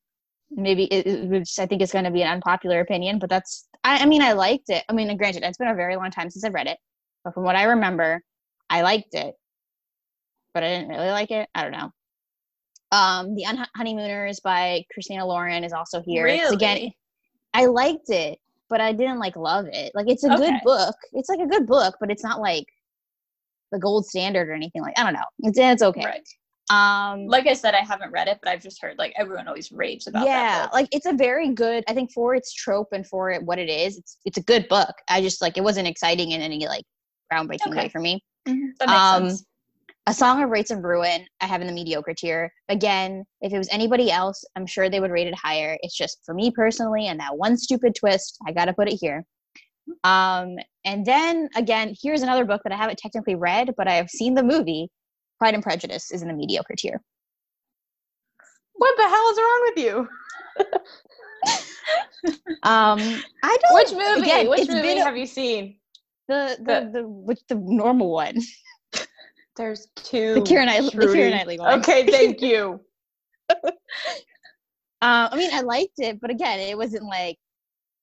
[0.50, 3.68] maybe it, it- which I think is going to be an unpopular opinion, but that's
[3.84, 4.84] I, I mean I liked it.
[4.88, 6.78] I mean, granted, it's been a very long time since I've read it,
[7.24, 8.22] but from what I remember,
[8.70, 9.34] I liked it,
[10.54, 11.48] but I didn't really like it.
[11.54, 11.90] I don't know.
[12.92, 16.26] Um, the Un- Honeymooners by Christina Lauren is also here.
[16.26, 16.98] 'Cause Again, Really?
[17.54, 19.92] I liked it, but I didn't like love it.
[19.94, 20.94] Like it's a good book.
[21.12, 22.66] It's like a good book, but it's not like
[23.72, 24.98] the gold standard or anything like.
[24.98, 25.24] I don't know.
[25.40, 26.04] It's it's okay.
[26.04, 26.28] Right.
[26.68, 29.70] Um, Like I said, I haven't read it, but I've just heard like everyone always
[29.70, 33.30] raves about yeah like it's a very good i think for its trope and for
[33.30, 36.32] it what it is it's it's a good book i just like it wasn't exciting
[36.32, 36.84] in any like
[37.32, 39.44] groundbreaking way for me Mhm, that makes um, sense.
[40.08, 43.58] A song of wraiths and ruin i have in the mediocre tier again if it
[43.58, 47.08] was anybody else i'm sure they would rate it higher it's just for me personally
[47.08, 49.24] and that one stupid twist i gotta put it here
[50.04, 54.08] um and then again here's another book that i haven't technically read but i have
[54.08, 54.88] seen the movie
[55.40, 57.00] pride and prejudice is in the mediocre tier
[58.74, 60.08] What the hell is wrong with you?
[62.62, 62.98] um
[63.42, 64.30] i don't Which movie?
[64.30, 65.78] again, Which movie a- have you seen?
[66.28, 68.36] the the the which the normal one,
[69.56, 70.34] There's two.
[70.34, 71.14] the Keira Knightley, the Shruti.
[71.16, 71.78] Keira Knightley one.
[71.80, 72.80] Okay, thank you.
[75.02, 77.36] Uh, I mean, I liked it, but again, it wasn't like,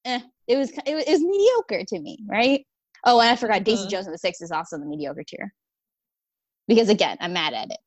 [0.06, 0.20] eh.
[0.48, 2.64] It was it was, it was mediocre to me, right?
[3.04, 3.90] Oh, and I forgot Daisy Mhm.
[3.90, 5.52] Jones and the Six is also in the mediocre tier.
[6.68, 7.80] Because again, I'm mad at it.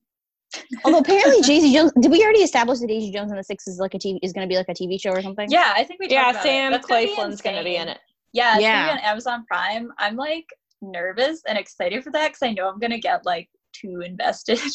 [0.85, 3.79] Although apparently Daisy Jones, did we already establish that Daisy Jones and the Six is
[3.79, 5.49] like a TV is going to be like a TV show or something?
[5.51, 6.09] Yeah, I think we.
[6.11, 6.43] yeah, about.
[6.43, 7.99] Sam That's gonna Claflin's gonna be in it.
[8.33, 8.87] Yeah, it's Yeah.
[8.89, 9.93] gonna be on Amazon Prime.
[9.99, 10.47] I'm like
[10.83, 13.49] nervous and excited for that because I know I'm gonna get like
[13.81, 14.61] too invested.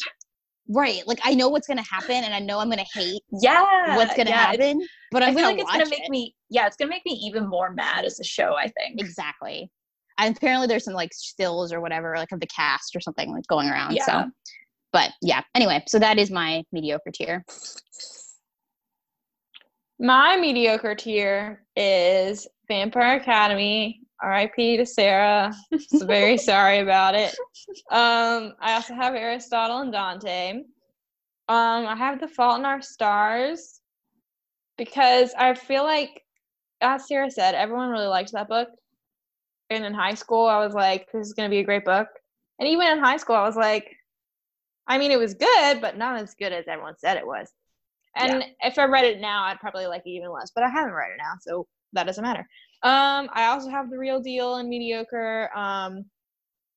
[0.68, 1.02] Right.
[1.08, 3.96] Like I know what's going to happen, and I know I'm going to hate yeah,
[3.96, 6.08] what's going to yeah, happen, but I I'm feel going like it's gonna make it.
[6.08, 6.36] me.
[6.50, 8.54] Yeah, it's gonna make me even more mad as a show.
[8.56, 9.00] I think.
[9.00, 9.68] Exactly.
[10.18, 13.44] And apparently there's some like stills or whatever, like of the cast or something like
[13.48, 13.96] going around.
[13.96, 14.06] Yeah.
[14.06, 14.30] So
[14.92, 15.42] but yeah.
[15.54, 17.44] Anyway, so that is my mediocre tier.
[19.98, 24.00] My mediocre tier is Vampire Academy.
[24.22, 24.76] R.I.P.
[24.76, 25.52] to Sarah.
[25.88, 27.34] So very sorry about it.
[27.90, 30.50] Um, I also have Aristotle and Dante.
[31.48, 33.80] Um, I have The Fault in Our Stars
[34.78, 36.22] because I feel like,
[36.80, 38.68] as Sarah said, everyone really liked that book.
[39.70, 42.08] And in high school, I was like, this is going to be a great book.
[42.58, 43.96] And even in high school, I was like,
[44.86, 47.50] I mean, it was good, but not as good as everyone said it was.
[48.16, 50.52] And if I read it now, I'd probably like it even less.
[50.54, 52.46] But I haven't read it now, so that doesn't matter.
[52.82, 55.50] Um, I also have the real deal and mediocre.
[55.56, 56.04] Um,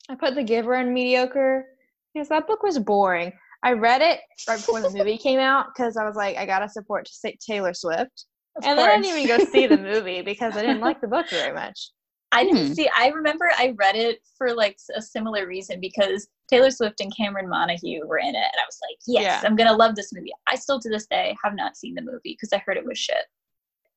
[0.10, 1.66] I put the Giver in mediocre
[2.14, 3.34] because that book was boring.
[3.64, 6.70] I read it right before the movie came out because I was like, I gotta
[6.70, 10.56] support Ta- Taylor Swift, Of and then I didn't even go see the movie because
[10.56, 11.90] I didn't like the book very much.
[12.32, 12.74] I didn't Hmm.
[12.74, 12.90] see.
[12.96, 17.50] I remember I read it for like a similar reason because Taylor Swift and Cameron
[17.50, 19.48] Montague were in it, and I was like, yes, Yeah.
[19.48, 20.34] I'm gonna love this movie.
[20.48, 23.00] I still to this day have not seen the movie because I heard it was
[23.00, 23.26] shit.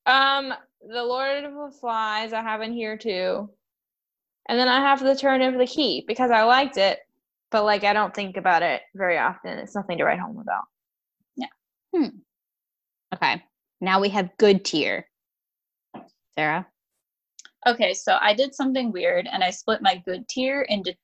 [0.09, 3.51] Um, the Lord of the Flies I have in here too,
[4.49, 7.01] and then I have the Turn of the Key because I liked it,
[7.51, 9.59] but like I don't think about it very often.
[9.59, 10.65] It's nothing to write home about.
[11.37, 11.47] Yeah.
[11.95, 12.09] Hmm.
[13.15, 13.45] Okay.
[13.83, 15.07] Now we have good tier.
[16.39, 16.67] Sarah.
[17.67, 20.95] Okay, so I did something weird and I split my good tier into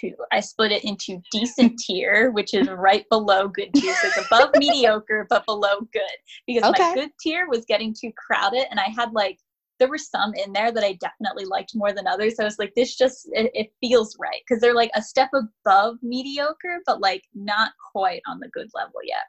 [0.00, 0.14] two.
[0.30, 3.94] I split it into decent tier, which is right below good tier.
[3.94, 6.02] So it's above mediocre but below good.
[6.46, 6.88] Because Okay.
[6.88, 9.38] my good tier was getting too crowded and I had like
[9.78, 12.36] there were some in there that I definitely liked more than others.
[12.36, 14.40] So I was like, this just it, it feels right.
[14.46, 19.00] Because they're like a step above mediocre, but like not quite on the good level
[19.04, 19.24] yet.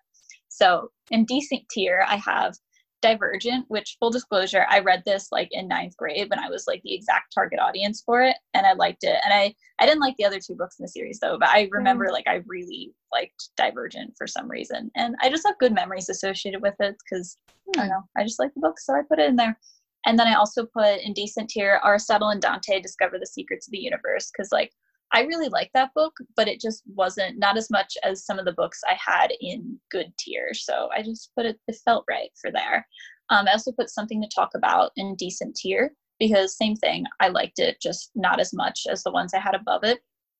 [0.49, 2.55] So in decent tier, I have
[3.03, 6.81] Divergent, which full disclosure, I read this like in ninth grade when I was like
[6.83, 9.19] the exact target audience for it, and I liked it.
[9.25, 11.65] And I I didn't like the other two books in the series though, but I
[11.65, 11.71] mm.
[11.73, 16.07] remember like I really liked Divergent for some reason, and I just have good memories
[16.07, 17.91] associated with it because I don't hmm.
[17.91, 19.59] know, I just like the book, so I put it in there.
[20.05, 23.71] And then I also put in decent tier Aristotle and Dante discover the secrets of
[23.71, 24.71] the universe because like
[25.13, 28.45] I really like that book, but it just wasn't not as much as some of
[28.45, 30.53] the books I had in good tier.
[30.53, 32.85] So I just put it, it felt right for there.
[33.29, 37.27] Um, I also put something to talk about in decent tier because same thing, I
[37.27, 39.99] liked it, just not as much as the ones I had above it.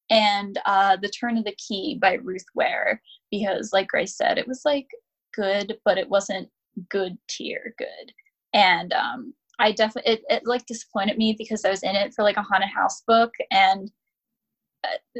[0.09, 4.47] And uh, The Turn of the Key by Ruth Ware because, like Grace said, it
[4.47, 4.88] was like
[5.33, 6.49] good, but it wasn't
[6.89, 8.12] good tier good.
[8.53, 12.23] And um, I definitely, it, it like disappointed me because I was in it for
[12.23, 13.91] like a haunted house book and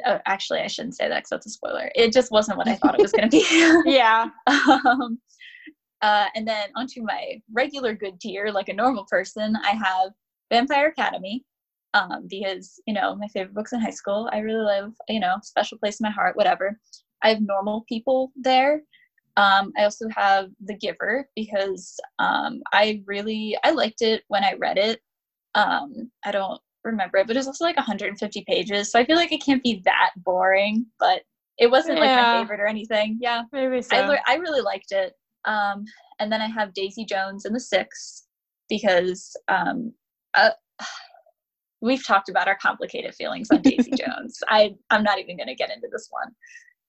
[0.06, 1.92] uh, actually, I shouldn't say that because that's a spoiler.
[1.96, 3.44] It just wasn't what I thought it was going to be.
[3.92, 4.28] Yeah.
[4.48, 5.20] um,
[6.02, 10.12] uh, and then onto my regular good tier, like a normal person, I have
[10.52, 11.46] Vampire Academy
[11.94, 14.30] um, because you know my favorite books in high school.
[14.32, 16.78] I really love you know special place in my heart, whatever.
[17.22, 18.82] I have normal people there.
[19.36, 24.54] Um, I also have The Giver because um, I really I liked it when I
[24.60, 25.02] read it.
[25.56, 29.32] Um, I don't remember it, but it's also like 150 pages, so I feel like
[29.32, 30.86] it can't be that boring.
[31.00, 31.22] But
[31.58, 33.18] it wasn't like my favorite or anything.
[33.22, 33.96] Yeah, Maybe so.
[33.96, 35.14] I, I really liked it.
[35.46, 35.86] Um,
[36.20, 38.28] and then I have Daisy Jones and the Six
[38.70, 39.94] because um,
[40.36, 40.52] uh,
[41.82, 44.40] we've talked about our complicated feelings on Daisy Jones.
[44.48, 46.32] I I'm not even going to get into this one.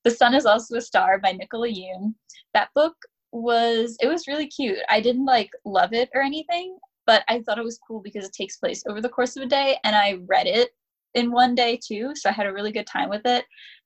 [0.04, 2.14] The Sun is also a star by Nicola Yoon.
[2.52, 2.94] That book
[3.33, 4.78] was it was really cute.
[4.88, 8.33] I didn't like love it or anything, but I thought it was cool because it
[8.33, 10.71] takes place over the course of a day, and I read it
[11.14, 13.45] in one day too, so I had a really good time with it.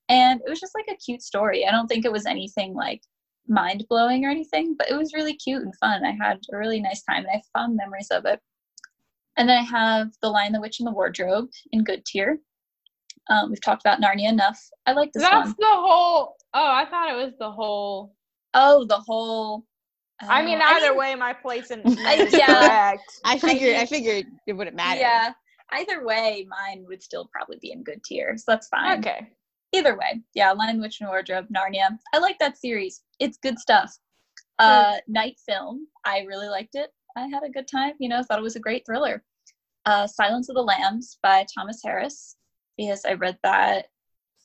[0.09, 1.67] And it was just like a cute story.
[1.67, 3.03] I don't think it was anything like
[3.47, 6.05] mind blowing or anything, but it was really cute and fun.
[6.05, 8.41] I had a really nice time and I have fond memories of it.
[9.37, 12.41] And then I have The Lion, the Witch, and the Wardrobe in good tier.
[13.31, 14.61] Um, we've talked about Narnia enough.
[14.87, 15.55] I like this That's one.
[15.59, 16.37] the whole.
[16.55, 18.15] Oh, I thought it was the whole.
[18.55, 19.65] Oh, the whole.
[20.21, 22.97] I mean, oh, either mean, way, my place in I- yeah.
[23.25, 23.77] I figured.
[23.77, 25.01] I mean- figured it wouldn't matter.
[25.01, 25.33] Yeah.
[25.71, 29.01] Either way, mine would still probably be in good tier, so that's fine.
[29.01, 29.29] Okay.
[29.73, 30.51] Either way, yeah.
[30.53, 31.91] Lion, Witch, and Wardrobe, Narnia.
[32.15, 33.03] I like that series.
[33.21, 33.95] It's good stuff.
[34.59, 35.87] Uh, Night Film.
[36.07, 36.91] I really liked it.
[37.17, 37.93] I had a good time.
[37.99, 39.23] You know, thought it was a great thriller.
[39.85, 42.37] Uh, Silence of the Lambs by Thomas Harris
[42.77, 43.87] because I read that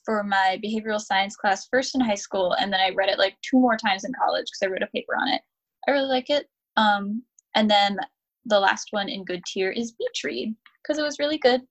[0.06, 3.38] for my behavioral science class first in high school, and then I read it like
[3.42, 5.42] two more times in college because I wrote a paper on it.
[5.88, 6.48] I really like it.
[6.78, 7.24] Um,
[7.56, 7.98] and then
[8.46, 11.62] the last one in good tier is Beach Read because it was really good.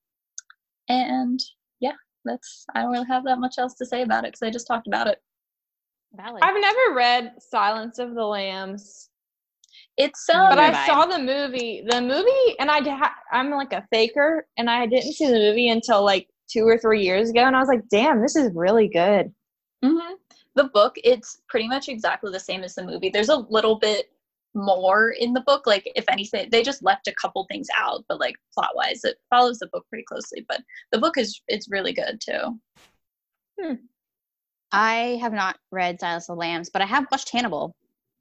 [0.88, 1.40] And
[1.80, 1.94] yeah,
[2.24, 4.66] that's I don't really have that much else to say about it because I just
[4.66, 5.18] talked about it.
[6.14, 6.42] Valid.
[6.42, 9.08] I've never read Silence of the Lambs,
[9.96, 11.82] It's Neither um, but I saw the movie.
[11.88, 15.68] The movie, and I ha- I'm like a faker, and I didn't see the movie
[15.68, 18.88] until like two or three years ago, and I was like, "Damn, this is really
[18.88, 19.32] good."
[19.84, 20.16] mhm.
[20.54, 20.94] The book.
[21.02, 23.10] It's pretty much exactly the same as the movie.
[23.10, 24.10] There's a little bit
[24.54, 25.66] more in the book.
[25.66, 29.16] Like if anything, they just left a couple things out, but like plot wise, it
[29.30, 30.44] follows the book pretty closely.
[30.48, 30.60] But
[30.90, 32.58] the book is it's really good too.
[34.72, 37.74] I have not read Silence of the Lambs, but I have watched Hannibal.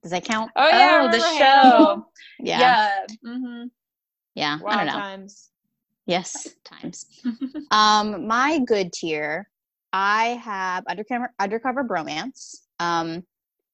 [0.04, 0.52] Does that count?
[0.56, 1.44] Oh yeah, oh, the remember show.
[1.44, 2.12] Hannibal.
[2.44, 2.60] Yeah.
[2.60, 3.08] Yeah.
[3.24, 3.64] hmm
[4.36, 4.58] Yeah.
[4.66, 4.94] I don't know.
[4.94, 5.52] times.
[6.08, 7.06] Yes, times.
[7.72, 9.48] Um, my good tier,
[9.94, 12.56] I have undercover undercover bromance.
[12.80, 13.24] Um,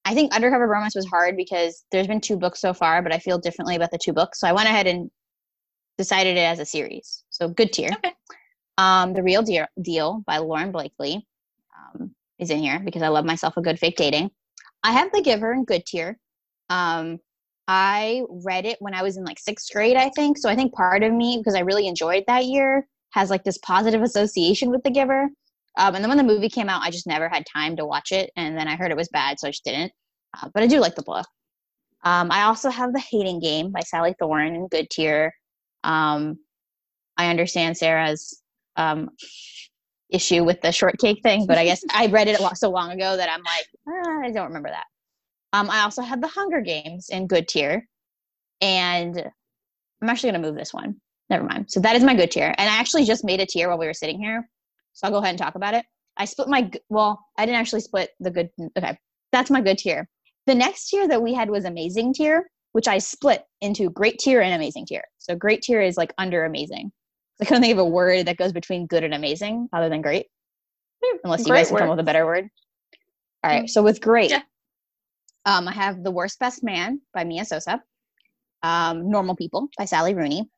[0.05, 3.19] I think undercover bromance was hard because there's been two books so far, but I
[3.19, 5.11] feel differently about the two books, so I went ahead and
[5.97, 7.23] decided it as a series.
[7.29, 7.89] So good tier.
[7.93, 8.13] Okay.
[8.77, 11.27] Um, the real deal, deal by Lauren Blakely
[11.75, 14.29] um, is in here because I love myself a good fake dating.
[14.83, 16.17] I have The Giver in good tier.
[16.69, 17.17] Um,
[17.67, 20.37] I read it when I was in like sixth grade, I think.
[20.37, 23.57] So I think part of me, because I really enjoyed that year, has like this
[23.57, 25.27] positive association with The Giver.
[25.77, 28.11] Um, and then when the movie came out, I just never had time to watch
[28.11, 28.31] it.
[28.35, 29.91] And then I heard it was bad, so I just didn't.
[30.35, 31.27] Uh, but I do like the book.
[32.03, 35.33] Um, I also have The Hating Game by Sally Thorne in good tier.
[35.83, 36.39] Um,
[37.15, 38.41] I understand Sarah's
[38.75, 39.09] um,
[40.09, 42.91] issue with the shortcake thing, but I guess I read it a lot so long
[42.91, 44.85] ago that I'm like, ah, I don't remember that.
[45.53, 47.87] Um, I also have The Hunger Games in good tier,
[48.61, 49.17] and
[50.01, 50.95] I'm actually gonna move this one.
[51.29, 51.69] Never mind.
[51.69, 53.87] So that is my good tier, and I actually just made a tier while we
[53.87, 54.47] were sitting here,
[54.97, 55.85] so I'll go ahead and talk about it.
[56.17, 58.49] I split my well, I didn't actually split the good.
[58.75, 58.97] Okay,
[59.31, 60.09] that's my good tier.
[60.47, 64.41] The next tier that we had was amazing tier, which I split into great tier
[64.41, 65.03] and amazing tier.
[65.19, 66.91] So great tier is like under amazing.
[67.39, 70.25] I couldn't think of a word that goes between good and amazing other than great.
[71.23, 72.49] Unless you Great guys can come up with a better word.
[73.43, 73.69] All right.
[73.69, 74.41] So with great, Yeah.
[75.45, 77.83] um, I have The Worst Best Man by Mia Sosa.
[78.63, 80.49] Um, Normal People by Sally Rooney.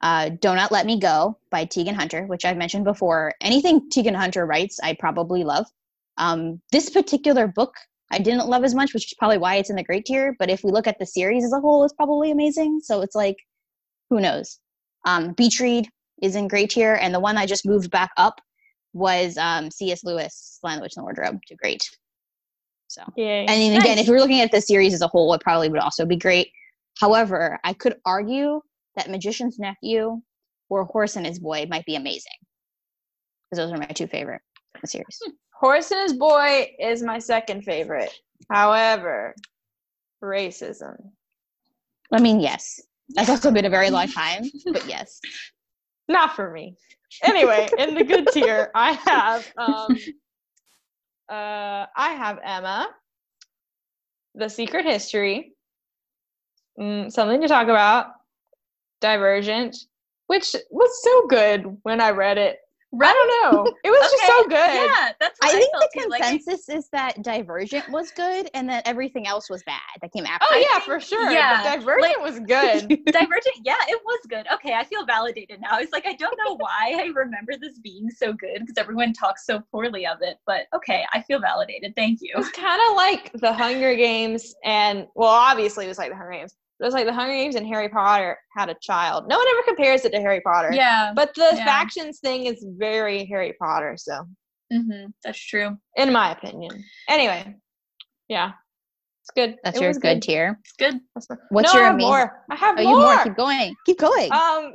[0.00, 3.32] Uh, Do Not Let Me Go by Teagan Hunter, which I've mentioned before.
[3.40, 5.66] Anything Teagan Hunter writes, I probably love.
[6.18, 7.74] Um, this particular book,
[8.10, 10.36] I didn't love as much, which is probably why it's in the great tier.
[10.38, 12.80] But if we look at the series as a whole, it's probably amazing.
[12.82, 13.36] So it's like,
[14.10, 14.58] who knows?
[15.06, 15.88] Um, Beach Read
[16.22, 18.40] is in great tier, and the one I just moved back up
[18.92, 20.04] was um, C.S.
[20.04, 21.82] Lewis, Lion, the Witch, and the Wardrobe to great.
[22.88, 23.40] So, Yeah.
[23.40, 24.04] and then again, Nice.
[24.04, 26.50] if we're looking at the series as a whole, it probably would also be great.
[27.00, 28.60] However, I could argue
[28.96, 30.20] that Magician's Nephew
[30.68, 32.32] or Horse and His Boy might be amazing
[33.50, 34.42] because those are my two favorite
[34.84, 35.20] series.
[35.52, 38.12] Horse and His Boy is my second favorite.
[38.50, 39.34] However,
[40.22, 40.96] racism.
[42.12, 42.80] I mean, yes,
[43.10, 45.20] that's also been a very long time, but yes,
[46.08, 46.76] not for me.
[47.22, 49.96] Anyway, in the good tier, I have um,
[51.28, 52.88] uh, I have Emma,
[54.34, 55.54] The Secret History,
[56.78, 58.06] mm, something to talk about,
[59.04, 59.76] Divergent,
[60.28, 62.56] which was so good when I read it.
[63.02, 63.64] I don't know.
[63.66, 64.54] Oh, it was just so good.
[64.54, 66.08] Yeah, that's I what I, think felt the too.
[66.08, 70.24] Like, consensus is that Divergent was good and that everything else was bad that came
[70.24, 70.46] after.
[70.48, 70.66] Oh it.
[70.70, 71.30] yeah, for sure.
[71.30, 72.88] yeah, but Divergent was good.
[73.12, 74.46] Divergent, yeah, it was good.
[74.54, 75.78] Okay, I feel validated now.
[75.80, 79.44] It's like I don't know why I remember this being so good because everyone talks
[79.44, 81.94] so poorly of it, but okay, I feel validated.
[81.96, 82.32] Thank you.
[82.36, 86.32] It's kind of like the Hunger Games, and well, obviously it was like the Hunger
[86.32, 86.54] Games.
[86.78, 89.26] But it was like the Hunger Games and Harry Potter had a child.
[89.28, 90.72] No one ever compares it to Harry Potter.
[90.72, 91.64] Yeah, But the Yeah.
[91.64, 94.24] factions thing is very Harry Potter, so
[94.72, 95.76] hmm that's true.
[95.96, 96.82] in my opinion.
[97.08, 97.54] Anyway,
[98.28, 98.52] yeah,
[99.22, 99.56] it's good.
[99.62, 100.58] That's It your was good, tier.
[100.64, 101.00] It's good.
[101.50, 102.42] What's no, your I have amazing- more?
[102.50, 102.92] I have Oh, more.
[102.92, 103.22] you more.
[103.24, 103.76] Keep going.
[103.86, 104.32] Keep going.
[104.32, 104.72] Um,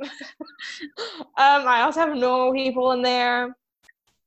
[1.36, 3.54] um, I also have normal people in there.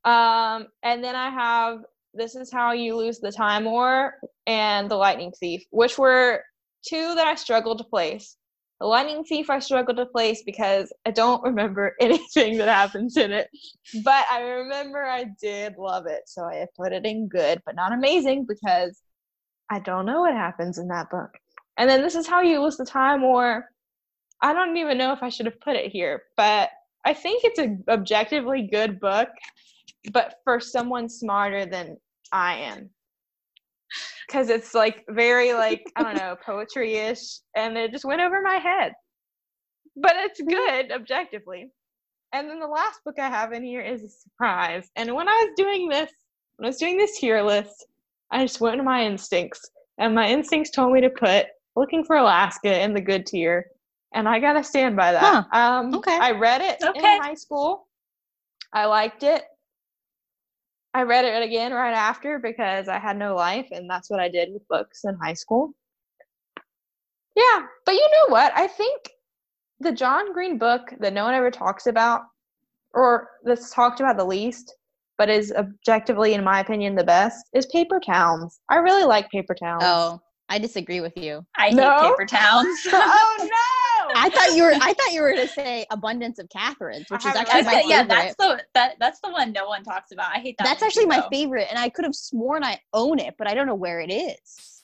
[0.05, 1.79] Um, and then I have
[2.13, 4.13] this is how you lose the time war
[4.45, 6.43] and the lightning thief, which were
[6.85, 8.37] two that I struggled to place.
[8.79, 13.31] The lightning thief I struggled to place because I don't remember anything that happens in
[13.31, 13.49] it,
[14.03, 17.93] but I remember I did love it, so I put it in good, but not
[17.93, 18.99] amazing because
[19.69, 21.31] I don't know what happens in that book.
[21.77, 23.65] And then this is how you lose the time or
[24.41, 26.69] I don't even know if I should have put it here, but
[27.05, 29.29] I think it's an objectively good book,
[30.11, 31.97] but for someone smarter than
[32.31, 32.89] I am.
[34.27, 38.41] Because it's like very, like, I don't know, poetry ish, and it just went over
[38.41, 38.93] my head.
[39.95, 41.71] But it's good objectively.
[42.33, 44.89] And then the last book I have in here is a surprise.
[44.95, 46.11] And when I was doing this,
[46.57, 47.85] when I was doing this tier list,
[48.31, 49.69] I just went to my instincts,
[49.99, 51.45] and my instincts told me to put
[51.75, 53.65] Looking for Alaska in the good tier,
[54.13, 55.45] and I gotta stand by that.
[55.53, 56.17] Um, Okay.
[56.19, 57.15] I read it Okay.
[57.15, 57.87] in high school.
[58.73, 59.43] I liked it.
[60.93, 64.29] I read it again right after because I had no life, and that's what I
[64.29, 65.73] did with books in high school.
[67.35, 68.53] Yeah, but you know what?
[68.55, 69.09] I think
[69.79, 72.21] the John Green book that no one ever talks about,
[72.93, 74.75] or that's talked about the least,
[75.17, 78.59] but is objectively, in my opinion, the best, is Paper Towns.
[78.69, 79.83] I really like Paper Towns.
[79.83, 81.43] oh, I disagree with you.
[81.57, 82.67] I hate paper towns.
[82.93, 83.82] oh no!
[84.15, 84.73] I thought you were.
[84.73, 87.71] I thought you were going to say Abundance of Catherines, which I is actually my
[87.71, 87.89] that favorite.
[87.89, 90.31] yeah, that's the that that's the one no one talks about.
[90.35, 90.65] I hate that.
[90.65, 91.29] That's one actually my though.
[91.31, 94.11] favorite, and I could have sworn I own it, but I don't know where it
[94.11, 94.83] is.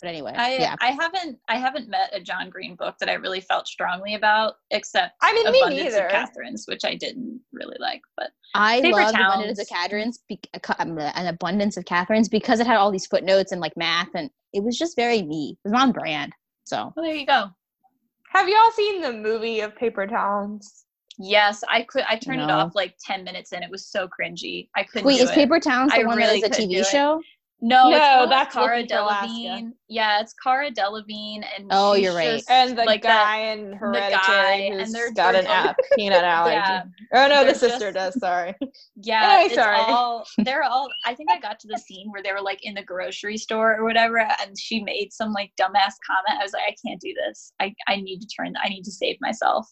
[0.00, 0.76] But anyway, I yeah.
[0.80, 4.54] I haven't I haven't met a John Green book that I really felt strongly about,
[4.70, 6.06] except I mean, me Abundance neither.
[6.06, 8.02] of Catherine's, which I didn't really like.
[8.16, 9.80] But I Paper love Abundance of Towns.
[9.82, 13.60] Catherines, be- ca- um, an abundance of Catherines because it had all these footnotes and
[13.60, 15.58] like math, and it was just very me.
[15.64, 16.32] It was on brand.
[16.64, 17.50] So well, there you go.
[18.30, 20.84] Have y'all seen the movie of Paper Towns?
[21.18, 22.04] Yes, I could.
[22.08, 23.62] I turned it off like ten minutes in.
[23.62, 24.68] It was so cringy.
[24.76, 25.06] I couldn't.
[25.06, 25.34] wait, do is it.
[25.34, 27.24] Paper Towns the I one really that is a couldn't do TV it.
[27.60, 27.66] Show?
[27.66, 28.88] No, No, it's that's Cara Looking.
[28.96, 29.70] Delevingne.
[29.88, 32.36] Yeah, it's Cara Delevingne, and Oh, you're right.
[32.36, 33.58] just, And the like guy that.
[33.58, 36.54] in guy, Hereditary and who's they're- got an both- app, peanut allergy.
[36.56, 36.82] Yeah,
[37.14, 38.20] Oh no, the sister just- does.
[38.20, 38.54] Sorry.
[38.96, 39.22] yeah.
[39.32, 39.76] Anyway, it's sorry.
[39.78, 40.88] all they're all.
[41.04, 43.76] I think I got to the scene where they were like in the grocery store
[43.76, 46.38] or whatever, and she made some like dumbass comment.
[46.40, 47.52] I was like, I can't do this.
[47.60, 48.54] I I need to turn.
[48.62, 49.66] I need to save myself.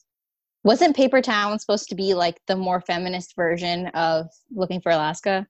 [0.65, 5.47] Wasn't Paper Town supposed to be like the more feminist version of Looking for Alaska?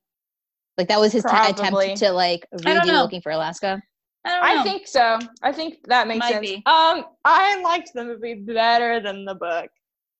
[0.78, 2.86] Like that was his t- attempt to like redo.
[2.86, 3.80] Looking for Alaska.
[4.24, 5.18] I I think so.
[5.42, 6.46] I think that makes Might sense.
[6.46, 6.56] be.
[6.66, 9.68] Um, I liked the movie better than the book.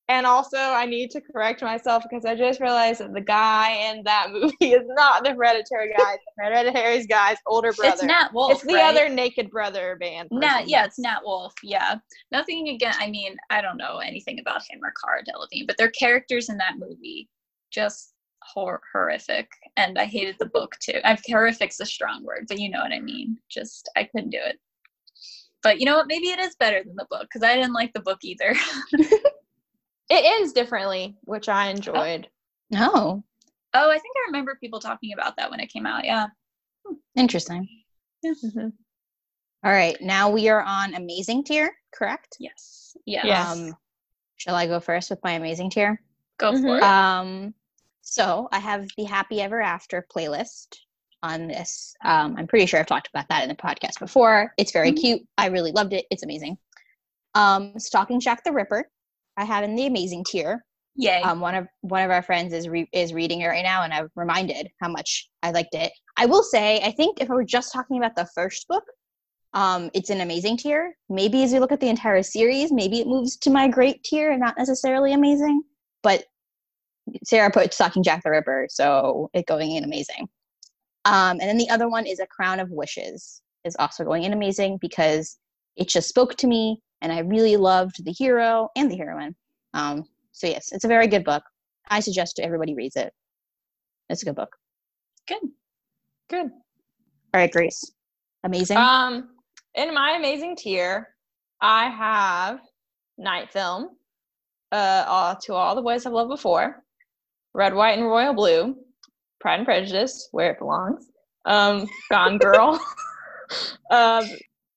[0.09, 4.05] And also, I need to correct myself because I just realized that the guy in
[4.05, 6.17] that movie is not the Hereditary guy.
[6.37, 7.95] The Hereditary's guy's older brother.
[7.95, 8.53] it's Nat Wolff.
[8.53, 8.85] It's the right?
[8.85, 10.29] other naked brother band.
[10.31, 11.55] Nat, yeah, it's Nat Wolff.
[11.65, 11.97] Yeah,
[12.31, 12.95] nothing again.
[13.01, 16.57] I mean, I don't know anything about him or Cara Delevingne, but their characters in
[16.59, 17.29] that movie
[17.73, 18.13] just
[18.53, 21.01] hor- horrific, and I hated the book too.
[21.05, 23.39] I've horrific's a strong word, but you know what I mean.
[23.49, 24.59] Just I couldn't do it.
[25.63, 26.07] But you know what?
[26.07, 28.55] Maybe it is better than the book because I didn't like the book either.
[30.09, 32.29] It ends differently, which I enjoyed.
[32.73, 33.25] Oh,
[33.75, 36.05] oh, I think I remember people talking about that when it came out.
[36.05, 36.29] Yeah.
[37.17, 37.69] interesting.
[38.25, 38.73] Mhm.
[39.65, 42.37] All right, now we are on amazing tier, correct?
[42.39, 42.97] Yes.
[43.05, 43.27] Yeah.
[43.27, 43.49] Yes.
[43.57, 43.77] Um,
[44.37, 46.01] shall I go first with my amazing tier?
[46.39, 46.77] Go for Mhm.
[46.77, 46.83] it.
[46.85, 47.55] Um,
[48.09, 50.77] so I have the Happy Ever After playlist
[51.25, 51.93] on this.
[52.05, 54.53] Um, I'm pretty sure I've talked about that in the podcast before.
[54.59, 55.01] It's very Mhm.
[55.01, 55.23] cute.
[55.37, 56.07] I really loved it.
[56.11, 56.57] It's amazing.
[57.35, 58.89] Um, Stalking Jack the Ripper.
[59.37, 60.65] I have in the amazing tier.
[60.95, 61.21] Yay.
[61.23, 63.93] Um, one of one of our friends is re- is reading it right now, and
[63.93, 65.93] I've reminded how much I liked it.
[66.17, 68.85] I will say, I think if we're just talking about the first book,
[69.53, 70.97] um, it's an amazing tier.
[71.11, 74.31] Maybe as we look at the entire series, maybe it moves to my great tier
[74.31, 75.63] and not necessarily amazing.
[76.03, 76.25] but
[77.25, 80.29] Sarah put Stalking Jack the Ripper, so it going in amazing.
[81.05, 84.33] Um, and then the other one is A Crown of Wishes, is also going in
[84.33, 85.39] amazing because
[85.77, 89.37] it just spoke to me, and I really loved the hero and the heroine.
[89.75, 91.43] Um, so yes, it's a very good book.
[91.89, 93.13] I suggest to everybody reads it.
[94.09, 94.57] It's a good book.
[95.29, 95.43] Good.
[96.29, 96.47] Good.
[96.47, 97.93] All right, Grace.
[98.45, 98.77] Amazing.
[98.77, 99.29] Um,
[99.75, 101.09] in my amazing tier,
[101.61, 102.61] I have
[103.19, 103.91] Night Film,
[104.73, 106.83] uh, all, to all the boys I've loved before,
[107.57, 108.77] Red, White, and Royal Blue,
[109.41, 111.07] Pride and Prejudice, where it belongs,
[111.47, 112.79] um, Gone Girl,
[113.91, 114.25] um,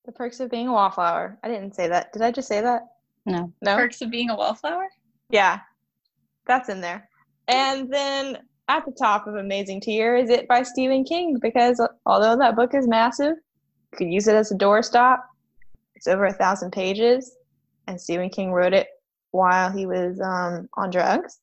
[0.05, 1.38] The Perks of Being a Wallflower.
[1.43, 2.13] I didn't say that.
[2.13, 2.84] Did I just say that?
[3.25, 3.51] no.
[3.61, 3.75] No.
[3.75, 4.88] Perks of being a wallflower.
[5.30, 5.59] Yeah,
[6.47, 7.09] that's in there.
[7.49, 8.38] And then
[8.69, 12.73] at the top of amazing tier is it by Stephen King because although that book
[12.73, 13.36] is massive,
[13.91, 15.19] you could use it as a doorstop.
[15.95, 17.36] It's over a thousand pages,
[17.88, 18.88] and Stephen King wrote it
[19.32, 21.39] while he was um, on drugs.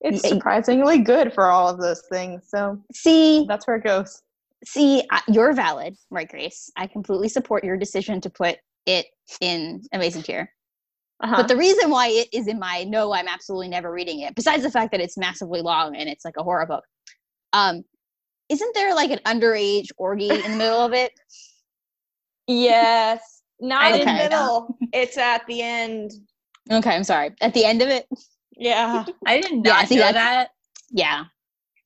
[0.00, 2.44] It's surprisingly good for all of those things.
[2.48, 4.22] So See, that's where it goes.
[4.64, 6.70] see, you're valid, right, Grace?
[6.76, 9.06] I completely support your decision to put it
[9.40, 10.52] in amazing tier.
[11.22, 11.36] Uh-huh.
[11.36, 14.62] But the reason why it is in my no, I'm absolutely never reading it, besides
[14.62, 16.84] the fact that it's massively long and it's like a horror book,
[17.54, 17.82] um,
[18.50, 21.12] isn't there like an underage orgy in the middle of it?
[22.46, 24.78] yes, not I in the middle.
[24.92, 26.12] It's at the end.
[26.70, 27.30] Okay, I'm sorry.
[27.40, 28.06] At the end of it,
[28.58, 29.04] Yeah.
[29.26, 30.50] I did Yeah, not see, know that.
[30.90, 31.24] yeah.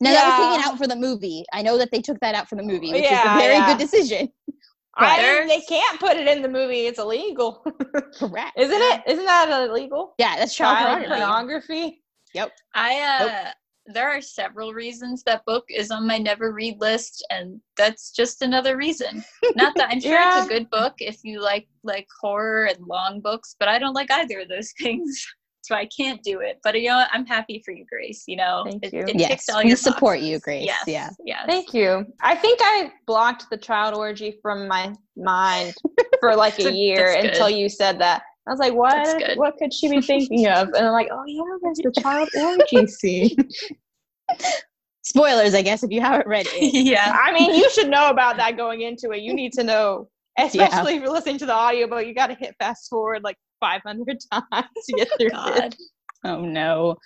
[0.00, 1.44] No, that was taken out for the movie.
[1.52, 3.66] I know that they took that out for the movie, which is a very yeah.
[3.66, 4.30] good decision.
[4.96, 6.86] I There's- they can't put it in the movie.
[6.86, 7.64] It's illegal.
[8.18, 8.58] Correct.
[8.58, 9.02] Isn't it?
[9.06, 10.14] Isn't that illegal?
[10.18, 12.02] Yeah, that's child Child pornography.
[12.34, 12.54] pornography.
[12.74, 13.50] I uh
[13.86, 18.40] there are several reasons that book is on my never read list and that's just
[18.42, 19.24] another reason.
[19.56, 20.38] Not that I'm sure Yeah.
[20.38, 23.94] it's a good book if you like like horror and long books, but I don't
[23.94, 25.26] like either of those things.
[25.62, 26.58] So I can't do it.
[26.62, 27.08] But you know, what?
[27.12, 28.24] I'm happy for you, Grace.
[28.26, 29.00] You know, Thank it, you.
[29.00, 30.28] it Yes, ticks all we your support boxes.
[30.28, 30.64] you, Grace.
[30.66, 31.10] Yes, Yeah.
[31.24, 31.44] yes.
[31.46, 32.06] Thank you.
[32.22, 35.74] I think I blocked the child orgy from my mind
[36.20, 38.22] for like a year until you said that.
[38.46, 39.36] I was like, what?
[39.36, 40.68] What could she be thinking of?
[40.68, 43.36] And I'm like, oh yeah, there's the child orgy scene.
[45.02, 46.72] Spoilers, I guess, if you haven't read it.
[46.74, 47.16] yeah.
[47.20, 49.22] I mean, you should know about that going into it.
[49.22, 50.08] You need to know,
[50.54, 51.86] especially if you're listening to the audio.
[51.86, 55.32] But you got to hit fast forward like 500 times to get through it.
[55.32, 55.76] God.
[56.24, 56.96] Oh no.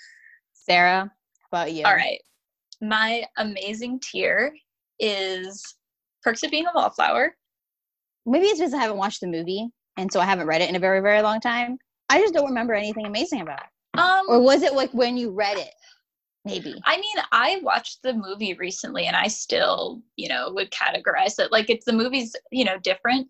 [0.53, 1.11] Sarah,
[1.41, 1.85] how about you?
[1.85, 2.21] All right.
[2.81, 4.53] My amazing tier
[4.99, 5.77] is
[6.23, 7.35] Perks of Being a Wallflower.
[8.27, 10.77] Maybe it's because I haven't watched the movie and so I haven't read it in
[10.77, 11.79] a very, very long time.
[12.09, 14.01] I just don't remember anything amazing about it.
[14.01, 15.73] Um Or was it like when you read it?
[16.45, 16.81] Maybe.
[16.85, 21.51] I mean, I watched the movie recently and I still, you know, would categorize it
[21.51, 23.29] like it's the movie's, you know, different,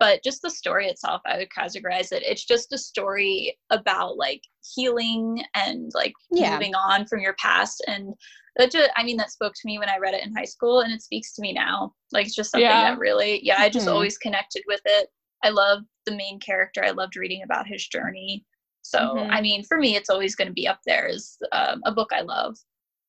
[0.00, 2.24] but just the story itself, I would categorize it.
[2.24, 4.42] It's just a story about like
[4.74, 6.54] healing and like Yeah.
[6.54, 7.84] moving on from your past.
[7.86, 8.14] And
[8.56, 10.80] that just, I mean, that spoke to me when I read it in high school
[10.80, 11.94] and it speaks to me now.
[12.10, 12.90] Like it's just something Yeah.
[12.90, 13.92] that really, yeah, I just Mhm.
[13.92, 15.08] always connected with it.
[15.44, 16.82] I love the main character.
[16.84, 18.44] I loved reading about his journey.
[18.90, 19.28] So, Mhm.
[19.30, 22.10] I mean, for me, it's always going to be up there as um, a book
[22.12, 22.56] I love.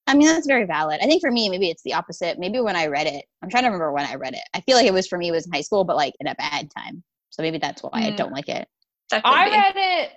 [0.07, 0.99] I mean, that's very valid.
[1.01, 2.39] I think for me, maybe it's the opposite.
[2.39, 4.43] Maybe when I read it, I'm trying to remember when I read it.
[4.53, 6.28] I feel like it was for me, it was in high school, but like in
[6.28, 7.03] a bad time.
[7.30, 8.17] So maybe that's why I Mm.
[8.17, 8.67] don't like it.
[9.11, 9.51] I be.
[9.51, 10.11] read it.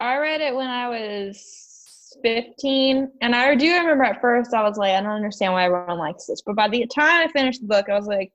[0.00, 4.78] I read it when I was 15, and I do remember at first I was
[4.78, 6.42] like, I don't understand why everyone likes this.
[6.44, 8.32] But by the time I finished the book, I was like,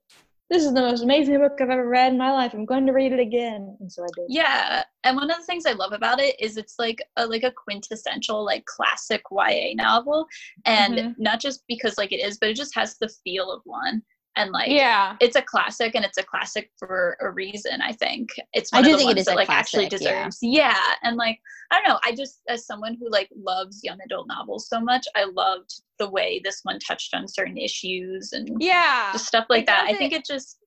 [0.50, 2.54] this is the most amazing book I've ever read in my life.
[2.54, 4.26] I'm going to read it again, and so I did.
[4.30, 7.44] Yeah, and one of the things I love about it is it's like a like
[7.44, 10.26] a quintessential like classic YA novel,
[10.66, 11.16] and Mhm.
[11.18, 14.04] not just because like it is, but it just has the feel of one,
[14.38, 17.82] and like Yeah, it's a classic, and it's a classic for a reason.
[17.82, 20.02] I think it's I one do of the think ones is that like actually classic,
[20.06, 20.14] yeah.
[20.24, 20.38] deserves.
[20.42, 20.82] Yeah.
[21.04, 21.40] and like
[21.72, 25.06] I don't know, I just as someone who like loves young adult novels so much,
[25.16, 29.10] I loved the way this one touched on certain issues and yeah.
[29.14, 29.86] just stuff like It that.
[29.88, 30.60] I think it- it just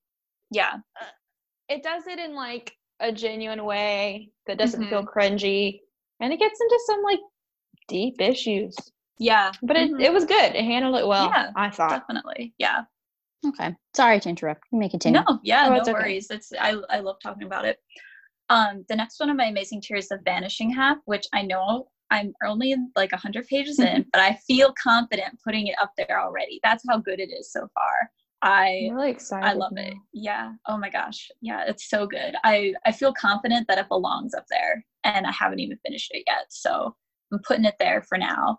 [0.51, 0.75] yeah.
[1.69, 5.19] It does it in like a genuine way that doesn't feel Mm-hmm.
[5.19, 5.81] cringy,
[6.21, 7.21] and it gets into some like
[7.89, 8.77] deep issues.
[9.19, 10.03] Yeah, But it, Mhm.
[10.03, 10.55] it was good.
[10.55, 11.27] It handled it well.
[11.27, 11.91] Yeah, I thought.
[11.91, 12.55] definitely.
[12.59, 12.85] Yeah.
[13.47, 13.75] Okay.
[13.97, 14.65] Sorry to interrupt.
[14.73, 15.21] You may continue.
[15.27, 15.93] No, yeah, Oh, no okay.
[15.93, 16.31] worries.
[16.31, 17.79] It's I I love talking about it.
[18.49, 21.89] Um, the next one of my amazing tiers is the Vanishing Half, which I know
[22.11, 26.61] I'm only like hundred pages in, but I feel confident putting it up there already.
[26.63, 28.11] That's how good it is so far.
[28.43, 29.47] I I'm really excited.
[29.47, 29.95] I love it.
[30.13, 30.53] Yeah.
[30.67, 31.31] Oh my gosh.
[31.41, 32.35] Yeah, it's so good.
[32.45, 36.25] I I feel confident that it belongs up there, and I haven't even finished it
[36.27, 36.47] yet.
[36.51, 36.95] So
[37.33, 38.59] I'm putting it there for now.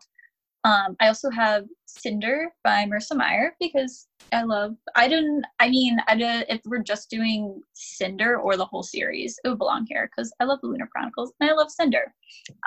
[0.64, 4.76] Um, I also have Cinder by Marissa Meyer because I love.
[4.96, 5.44] I didn't.
[5.60, 9.58] I mean, I did, if we're just doing Cinder or the whole series, it would
[9.58, 12.14] belong here because I love the Lunar Chronicles and I love Cinder.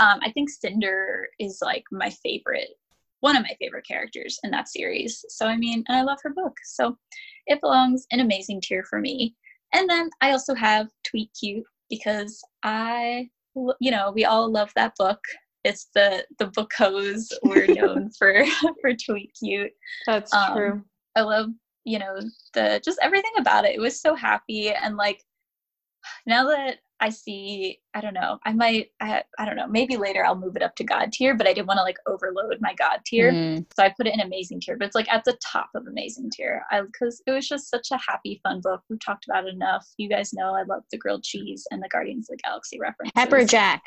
[0.00, 2.70] Um, I think Cinder is like my favorite,
[3.20, 5.24] one of my favorite characters in that series.
[5.28, 6.98] So I mean, and I love her book, so
[7.46, 9.36] it belongs an amazing tier for me.
[9.72, 14.94] And then I also have Tweet Cute because I, you know, we all love that
[14.98, 15.20] book
[15.64, 18.44] it's the the book hoes were known for
[18.80, 19.72] for tweet cute.
[20.06, 20.84] That's Um, true.
[21.16, 21.48] i love
[21.84, 22.18] you know
[22.54, 23.74] the just everything about it.
[23.74, 25.22] It was so happy and like
[26.26, 30.24] now that i see i don't know i might i, I don't know maybe later
[30.24, 32.72] i'll move it up to god tier but i didn't want to like overload my
[32.74, 33.32] god tier.
[33.32, 35.86] Mm, so i put it in amazing tier but it's like at the top of
[35.86, 36.62] amazing tier.
[36.70, 38.82] I, because it was just such a happy fun book.
[38.88, 39.86] We've talked about it enough.
[39.96, 43.10] You guys know i love the grilled cheese and the guardians of the galaxy reference.
[43.14, 43.82] Pepper Jack.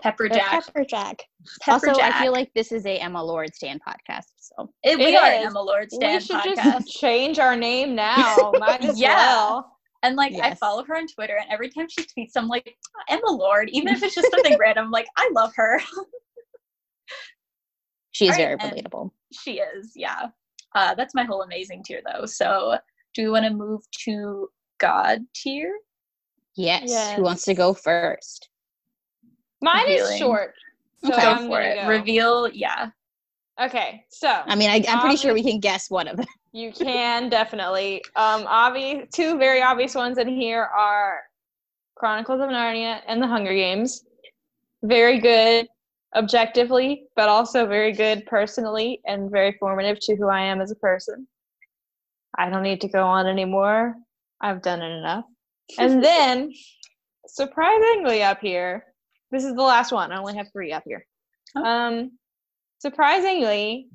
[0.00, 1.22] Pepper The jack Pepper Jack.
[1.62, 4.24] Pepper also, I feel like this is a Emma Lord stand podcast.
[4.38, 5.46] So It, we It are is.
[5.46, 6.14] Emma Lord Stan.
[6.14, 6.56] We should podcast.
[6.84, 8.52] just change our name now.
[8.58, 9.16] Might as Yeah.
[9.16, 9.70] well.
[10.02, 12.76] and like I follow her on Twitter and every time she tweets, I'm like,
[13.08, 15.80] Emma Lord, even if it's just something random, like, I love her.
[18.12, 19.10] she is very right, and- relatable.
[19.32, 20.26] she is, yeah.
[20.74, 22.26] Uh, that's my whole amazing tier though.
[22.26, 22.76] So
[23.14, 25.72] do we want to move to God tier?
[26.56, 27.14] Yes.
[27.16, 28.48] Who wants to go first?
[29.64, 30.54] Mine is short.
[31.04, 31.22] So Okay.
[31.22, 31.76] Go for it.
[31.76, 31.88] go.
[31.88, 32.90] Reveal, yeah.
[33.60, 36.26] Okay, so I mean, I, I'm pretty sure we can guess one of them.
[36.52, 38.02] you can definitely.
[38.16, 41.20] Um, obvious two very obvious ones in here are
[41.94, 44.04] Chronicles of Narnia and The Hunger Games.
[44.82, 45.68] Very good
[46.16, 50.76] objectively, but also very good personally and very formative to who I am as a
[50.76, 51.26] person.
[52.36, 53.94] I don't need to go on anymore.
[54.40, 55.24] I've done it enough.
[55.78, 56.52] And then,
[57.26, 58.84] surprisingly, up here,
[59.34, 60.12] this is the last one.
[60.12, 61.04] I only have three up here.
[61.56, 61.64] Oh.
[61.64, 62.12] Um,
[62.78, 63.88] surprisingly,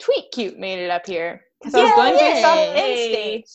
[0.00, 3.50] Tweet Cute made it up here because I was going based off instinct,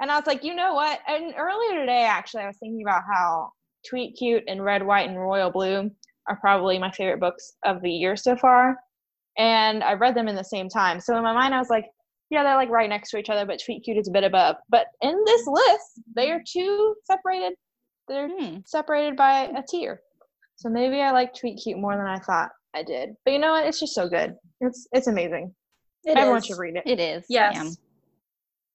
[0.00, 1.00] and I was like, you know what?
[1.08, 3.50] And earlier today, actually, I was thinking about how
[3.88, 5.90] Tweet Cute and Red, White, and Royal Blue
[6.28, 8.76] are probably my favorite books of the year so far,
[9.38, 11.00] and I read them in the same time.
[11.00, 11.86] So in my mind, I was like,
[12.30, 14.56] yeah, they're like right next to each other, but Tweet Cute is a bit above.
[14.68, 17.54] But in this list, they are two separated.
[18.08, 18.58] They're Hmm.
[18.66, 20.00] separated by a tier.
[20.56, 23.10] So maybe I like Tweet Cute more than I thought I did.
[23.24, 23.66] But you know what?
[23.66, 24.34] It's just so good.
[24.60, 25.54] It's it's amazing.
[26.04, 26.46] It Everyone is.
[26.46, 26.82] should read it.
[26.86, 27.24] It is.
[27.28, 27.54] Yes.
[27.54, 27.70] yeah.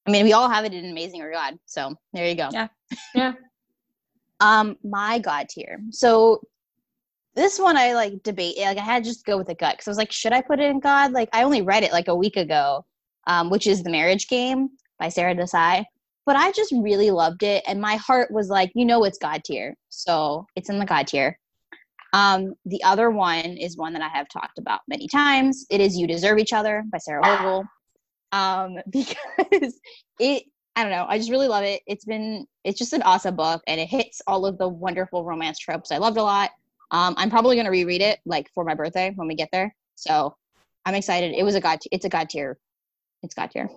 [0.08, 1.58] I mean, we all have it in Amazing or God.
[1.66, 2.50] So there you go.
[2.52, 2.68] Yeah.
[3.16, 3.34] Yeah.
[4.42, 5.80] Um, my God tier.
[5.92, 6.42] So
[7.36, 8.56] this one I like debate.
[8.60, 10.42] Like I had to just go with the gut because I was like, should I
[10.42, 11.14] put it in God?
[11.14, 12.86] Like I only read it like a week ago,
[13.28, 14.70] um, which is The Marriage Game
[15.00, 15.86] by Sara Desai.
[16.26, 19.44] But I just really loved it, and my heart was like, you know, it's God
[19.44, 21.40] tier, so it's in the God tier.
[22.14, 25.66] Um, the other one is one that I have talked about many times.
[25.70, 27.66] It is You Deserve Each Other by Sarah Hogle.
[28.32, 29.80] Um, because
[30.20, 30.44] it
[30.76, 31.82] I don't know, I just really love it.
[31.86, 35.60] It's been it's just an awesome book and it hits all of the wonderful romance
[35.60, 36.52] tropes I loved a lot.
[36.92, 39.76] Um, I'm probably gonna reread it like for my birthday when we get there.
[39.96, 40.36] So
[40.86, 41.34] I'm excited.
[41.34, 42.58] It was a god it's a god tier.
[43.24, 43.70] It's god tier.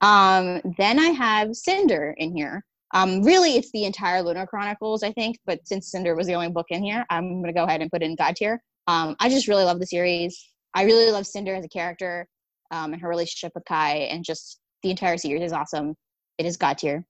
[0.00, 2.64] Um, then I have Cinder in here.
[2.92, 5.38] Um, really, it's the entire Lunar Chronicles, I think.
[5.46, 8.02] But since Cinder was the only book in here, I'm gonna go ahead and put
[8.02, 8.62] it in God tier.
[8.86, 10.48] Um, I just really love the series.
[10.74, 12.26] I really love Cinder as a character,
[12.70, 15.94] um, and her relationship with Kai, and just the entire series is awesome.
[16.38, 17.06] It is God tier.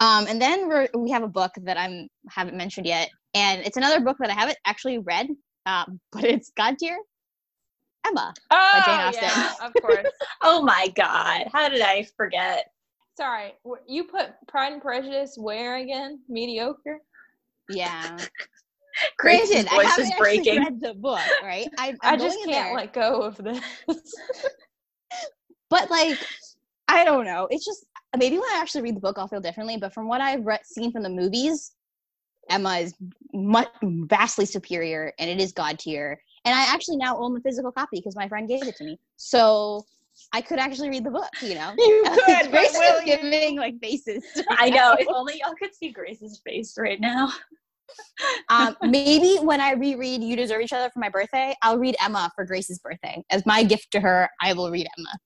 [0.00, 3.76] Um, and then we're, we have a book that I'm haven't mentioned yet, and it's
[3.76, 5.28] another book that I haven't actually read,
[5.66, 6.98] um, but it's God tier.
[8.04, 8.34] Emma.
[8.50, 9.22] Oh, Jane Austen.
[9.22, 10.08] yeah, of course.
[10.42, 11.48] Oh my god.
[11.52, 12.72] How did I forget?
[13.22, 13.52] Sorry,
[13.86, 16.18] you put Pride and Prejudice where again?
[16.28, 16.98] Mediocre.
[17.68, 18.16] Yeah.
[19.16, 20.58] Grace's Granted, I haven't is actually breaking.
[20.58, 21.68] read the book, right?
[21.78, 22.74] I, I'm just can't there.
[22.74, 23.62] let go of this.
[25.70, 26.18] but like
[26.88, 27.86] i don't know it's just
[28.18, 30.58] maybe when i actually read the book i'll feel differently but from what i've re-
[30.64, 31.72] seen from the movies
[32.50, 32.94] emma is
[33.32, 37.72] much vastly superior and it is god tier and i actually now own the physical
[37.72, 39.82] copy because my friend gave it to me so
[40.32, 43.78] i could actually read the book you know you could, grace will is giving like
[43.80, 44.24] faces
[44.62, 44.96] I know.
[44.98, 47.32] If only y'all could see Grace's face right now.
[48.48, 52.30] um, maybe when I reread You Deserve Each Other for my birthday, I'll read Emma
[52.34, 53.22] for Grace's birthday.
[53.30, 55.18] As my gift to her, I will read Emma.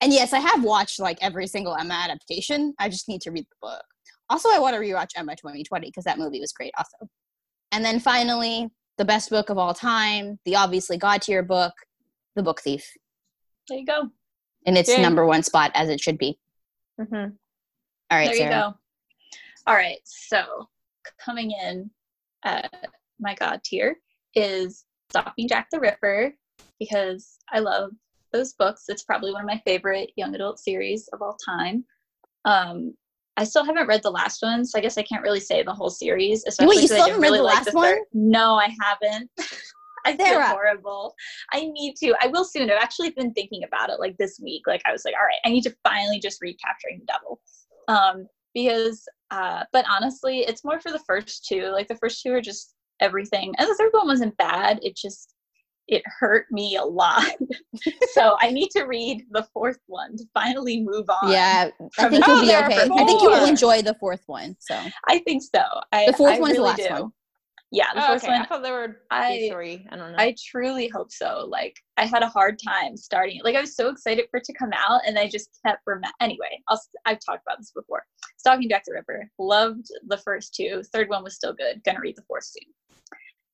[0.00, 2.74] And yes, I have watched like every single Emma adaptation.
[2.78, 3.82] I just need to read the book.
[4.30, 7.08] Also, I want to rewatch Emma 2020 because that movie was great also.
[7.72, 11.72] And then finally, the best book of all time, the obviously God tier book,
[12.36, 12.84] The Book Thief.
[13.68, 14.10] There you go.
[14.64, 16.38] In its number one spot as it should be.
[17.00, 17.36] Mhm.
[18.10, 18.56] All right, there Sarah.
[18.56, 18.78] you go.
[19.66, 20.00] All right.
[20.04, 20.68] So
[21.24, 21.90] coming in
[22.44, 22.72] at
[23.20, 23.98] my god tier
[24.34, 26.34] is Stalking Jack the Ripper
[26.78, 27.90] because I love
[28.32, 28.84] those books.
[28.88, 31.84] It's probably one of my favorite young adult series of all time.
[32.44, 32.94] Um,
[33.36, 35.72] I still haven't read the last one, so I guess I can't really say the
[35.72, 36.44] whole series.
[36.46, 37.98] Especially Wait, you still I haven't didn't read really the like last the one?
[38.12, 39.30] No, I haven't.
[40.08, 41.14] I feel horrible.
[41.52, 42.14] I need to.
[42.20, 42.70] I will soon.
[42.70, 44.62] I've actually been thinking about it like this week.
[44.66, 47.40] Like I was like, all right, I need to finally just read Capturing the Devil.
[47.88, 51.70] Um, because uh, but honestly, it's more for the first two.
[51.72, 53.54] Like the first two are just everything.
[53.58, 54.80] And the third one wasn't bad.
[54.82, 55.34] It just
[55.88, 57.24] it hurt me a lot.
[58.12, 61.32] so I need to read the fourth one to finally move on.
[61.32, 62.82] Yeah, I think you'll be okay.
[62.82, 64.56] I think you will enjoy the fourth one.
[64.60, 64.78] So
[65.08, 65.62] I think so.
[65.92, 66.90] I, The fourth I one is the last do.
[66.90, 67.12] one.
[67.70, 69.86] Yeah, the Oh, fourth okay, one I thought there were I- three.
[69.90, 70.18] I don't know.
[70.18, 71.46] I truly hope so.
[71.50, 73.44] Like I had a hard time starting it.
[73.44, 76.00] Like I was so excited for it to come out, and I just kept rem-
[76.20, 76.62] anyway.
[76.68, 78.04] I'll, I've talked about this before.
[78.38, 79.30] Stalking Jack the Ripper.
[79.38, 80.82] Loved the first two.
[80.94, 81.82] Third one was still good.
[81.84, 82.72] Gonna read the fourth soon.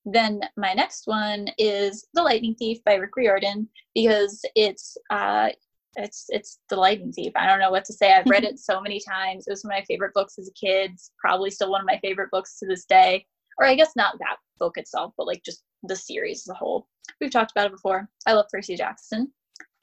[0.07, 5.49] Then my next one is The Lightning Thief by Rick Riordan because it's uh
[5.97, 7.33] it's it's the lightning thief.
[7.37, 8.13] I don't know what to say.
[8.13, 9.47] I've read it so many times.
[9.47, 10.91] It was one of my favorite books as a kid.
[10.93, 13.27] It's probably still one of my favorite books to this day
[13.59, 16.87] or I guess not that book itself, but like just the series as a whole.
[17.21, 18.09] We've talked about it before.
[18.27, 19.33] I love Percy Jackson.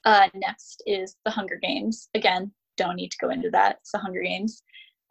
[0.04, 2.08] Uh, next is The Hunger Games.
[2.14, 3.76] Again, don't need to go into that.
[3.80, 4.62] It's The Hunger Games,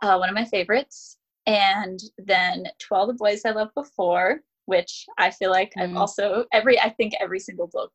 [0.03, 1.17] uh, one of my favorites.
[1.47, 5.97] And then To All the Boys I Loved Before, which I feel like I've Mm.
[5.97, 7.91] also every I think every single book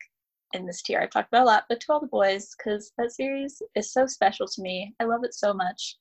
[0.53, 3.13] in this tier I've talked about a lot, but To All the Boys because that
[3.13, 4.95] series is so special to me.
[5.01, 5.97] I love it so much,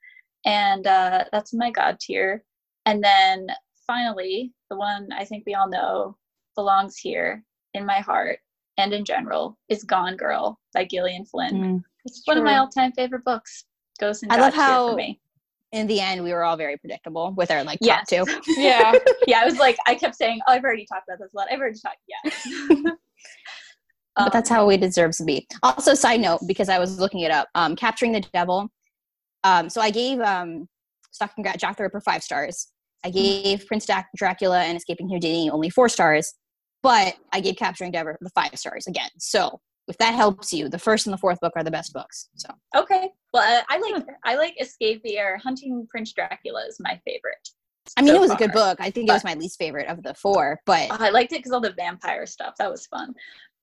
[0.46, 2.44] and uh, that's my god tier.
[2.86, 3.48] And then
[3.88, 6.18] finally, the one I think we all know
[6.56, 8.40] belongs here in my heart
[8.78, 11.54] and in general is Gone Girl by Gillian Flynn.
[11.56, 11.84] mm.
[12.06, 13.66] It's one of my all-time favorite books.
[14.00, 15.20] Goes in I love how- for me.
[15.72, 18.10] in the end, we were all very predictable with our like Yes.
[18.10, 18.42] top two.
[18.62, 18.94] yeah.
[19.28, 21.48] yeah, I was like, I kept saying, oh, I've already talked about this a lot.
[21.52, 22.48] I've already talked, yes.
[24.16, 25.48] but that's Um, how we deserves to be.
[25.64, 28.70] Also, side note, because I was looking it up, um, capturing the devil.
[29.44, 30.68] Um, so I gave um,
[31.42, 32.68] Gra- Jack the Ripper five stars.
[33.06, 36.34] I gave Prince Dac- Dracula and Escaping Houdini only four stars,
[36.82, 39.10] but I gave Capturing Devil the five stars again.
[39.20, 42.30] So if that helps you, the first and the fourth book are the best books.
[42.36, 43.10] So Okay.
[43.32, 44.10] Well, I, I like hmm.
[44.24, 45.38] I like Escape the Air.
[45.38, 47.48] Hunting Prince Dracula is my favorite.
[47.96, 48.80] I mean, so it was a good book.
[48.82, 51.38] I think it was my least favorite of the four, but Oh, I liked it
[51.38, 52.56] because all the vampire stuff.
[52.58, 53.14] That was fun.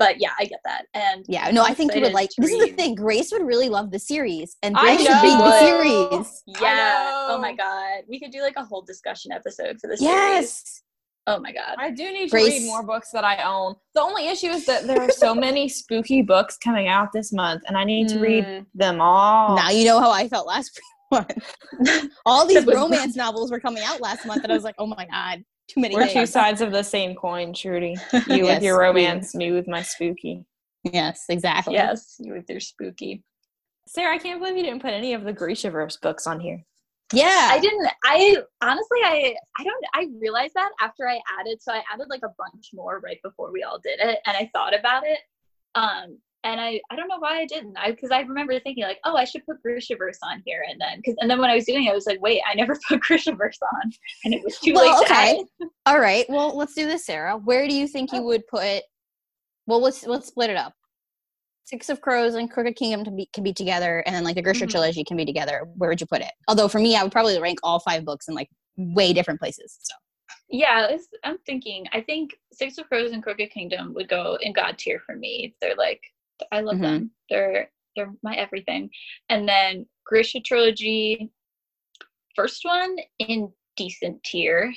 [0.07, 0.86] But yeah, I get that.
[0.94, 2.30] And yeah, no, I think you would like.
[2.30, 2.94] to This is the thing.
[2.94, 6.42] Grace would really love the series, and I Grace should read the series.
[6.61, 7.26] yeah.
[7.30, 8.03] Oh my god.
[8.09, 10.12] We could do like a whole discussion episode for this series.
[10.14, 10.82] Yes.
[11.28, 11.76] Oh my god.
[11.78, 13.76] I do need to read more books that I own.
[13.94, 17.62] The only issue is that there are so many spooky books coming out this month,
[17.68, 18.66] and I need to read Mm.
[18.74, 19.55] them all.
[19.57, 20.80] Now you know how I felt last
[21.12, 21.32] month.
[22.26, 25.07] All these romance novels were coming out last month, and I was like, "Oh my
[25.11, 27.97] god, too many." We're two sides of the same coin, Shruti.
[28.29, 30.45] You Yes, with your romance, me with my spooky.
[30.85, 31.75] Yes, exactly.
[31.75, 33.23] yes, you with your spooky.
[33.87, 36.64] Sarah, I can't believe you didn't put any of the Grishaverse books on here.
[37.12, 37.49] Yeah.
[37.51, 41.83] I didn't I honestly I I don't I realized that after I added so I
[41.93, 45.05] added like a bunch more right before we all did it and I thought about
[45.05, 45.18] it.
[45.75, 47.76] Um and I I don't know why I didn't.
[47.76, 51.03] I because I remember thinking like, oh, I should put Grishaverse on here and then
[51.03, 53.01] cuz and then when I was doing it I was like, wait, I never put
[53.01, 53.93] Grishaverse on
[54.24, 55.45] and it was too Well, late okay.
[55.86, 56.24] All right.
[56.28, 57.36] Well, let's do this, Sarah.
[57.36, 58.24] Where do you think you Oh.
[58.26, 58.82] would put?
[59.66, 60.74] Well, let's let's split it up.
[61.64, 64.43] Six of Crows and Crooked Kingdom to be, can be together, and then like the
[64.43, 64.70] Grisha Mhm.
[64.70, 65.64] trilogy can be together.
[65.76, 66.32] Where would you put it?
[66.49, 69.78] Although for me, I would probably rank all five books in like way different places.
[69.82, 69.95] So
[70.49, 71.86] Yeah, I'm thinking.
[71.93, 75.55] I think Six of Crows and Crooked Kingdom would go in God tier for me.
[75.61, 76.03] They're like,
[76.51, 76.83] I love Mhm.
[76.83, 77.11] them.
[77.30, 78.91] They're they're my everything.
[79.28, 81.30] And then Grisha trilogy,
[82.35, 84.72] first one in decent tier,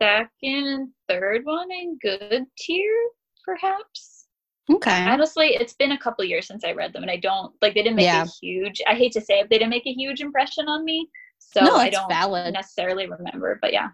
[0.00, 3.08] second and third one in good tier,
[3.44, 4.28] perhaps.
[4.70, 5.04] okay.
[5.04, 7.82] Honestly, it's been a couple years since I read them, and I don't like they
[7.82, 8.24] didn't make Yeah.
[8.24, 8.80] a huge.
[8.86, 11.08] I hate to say it, they didn't make a huge impression on me.
[11.38, 12.52] So No, I don't valid.
[12.54, 13.58] necessarily remember.
[13.60, 13.90] But yeah,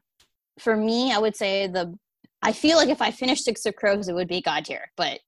[0.59, 1.99] for me, I would say the.
[2.45, 4.91] I feel like if I finished Six of Crows, it would be God tier.
[4.97, 5.21] But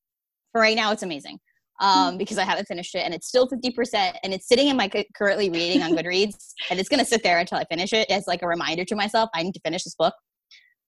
[0.54, 1.40] for right now, it's amazing
[1.80, 4.76] um, because I haven't finished it, and it's still fifty percent, and it's sitting in
[4.76, 8.08] my cu- currently reading on Goodreads, and it's gonna sit there until I finish it
[8.08, 10.14] as like a reminder to myself I need to finish this book.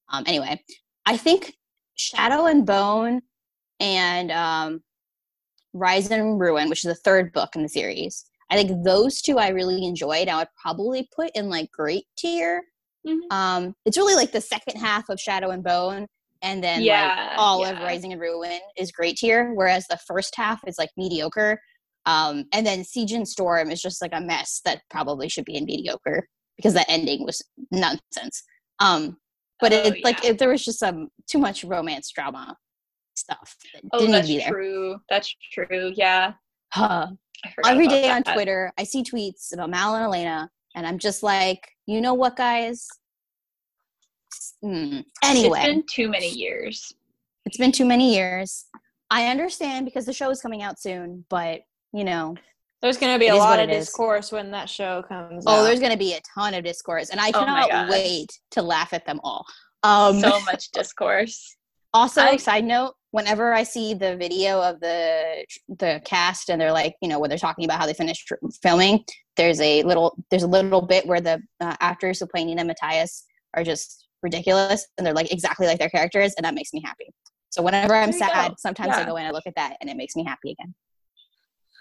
[0.09, 0.63] Um, anyway,
[1.05, 1.53] I think
[1.97, 3.23] Shadow and Bone
[3.81, 4.81] and um,
[5.73, 8.25] Rise and Ruin, which is the third book in the series.
[8.49, 10.29] I think those two I really enjoyed.
[10.29, 12.63] I would probably put in like great tier.
[13.05, 13.19] Mhm.
[13.33, 16.07] Um, it's really like the second half of Shadow and Bone,
[16.43, 17.77] and then Yeah, like all of.
[17.79, 21.61] Rising and Ruin is great tier, whereas the first half is like mediocre.
[22.07, 25.57] Um, and then Siege and Storm is just like a mess that probably should be
[25.57, 28.43] in mediocre because that ending was nonsense.
[28.79, 29.17] Um,
[29.61, 30.31] but Oh, it like yeah.
[30.31, 32.57] if there was just some too much romance drama.
[33.17, 34.51] stuff that Oh, that's to be there.
[34.51, 34.97] true.
[35.09, 35.93] That's true.
[35.97, 36.35] Yeah.
[36.73, 37.09] Huh.
[37.67, 38.35] Every day on that.
[38.35, 42.37] Twitter, I see tweets about Mal and Alina, and I'm just like, you know what,
[42.37, 42.87] guys?
[44.63, 45.01] Hmm.
[45.23, 46.93] Anyway, It's been too many years.
[47.45, 48.67] it's been too many years.
[49.11, 51.61] I understand because the show is coming out soon, but
[51.93, 52.35] you know,
[52.83, 53.87] There's going to be a lot of it is.
[53.87, 55.65] discourse when that show comes oh, out.
[55.65, 57.91] there's going to be a ton of discourse, and I Oh cannot God.
[57.91, 59.45] wait to laugh at them all.
[59.83, 61.57] Um, so much discourse.
[61.95, 66.73] Also, I- side note, whenever I see the video of the the cast and they're
[66.73, 69.05] like, you know, when they're talking about how they finished tr- filming,
[69.37, 73.25] there's a little there's a little bit where the uh, actors who play Nina Matthias
[73.55, 77.07] are just ridiculous and they're like exactly like their characters, and that makes me happy.
[77.51, 78.55] So whenever I'm sad, go.
[78.59, 80.75] sometimes I go in and look at that, and it makes me happy again.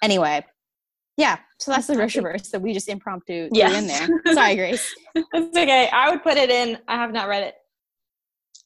[0.04, 0.46] Anyway,
[1.18, 2.00] yeah, so that's the I'm.
[2.00, 4.08] Grishaverse that we just impromptu threw in there.
[4.34, 5.90] Sorry, Grace, It's okay.
[5.92, 6.78] I would put it in.
[6.88, 7.56] I have not read it.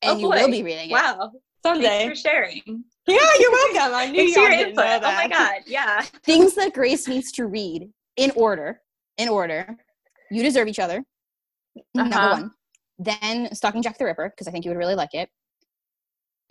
[0.02, 0.94] and Oh, you will be reading it.
[0.94, 1.32] Wow.
[1.64, 1.88] Someday.
[1.88, 2.84] Thanks for sharing.
[3.08, 3.94] Yeah, you're welcome.
[3.96, 4.86] I knew y'all your input.
[4.86, 5.56] Oh my god.
[5.68, 6.02] Yeah.
[6.24, 8.82] things that Grace needs to read in order.
[9.18, 9.76] In order.
[10.32, 11.04] You deserve each other.
[11.94, 12.30] Number Uh-huh.
[12.42, 12.52] one.
[13.00, 15.30] Then Stalking Jack the Ripper, because I think you would really like it.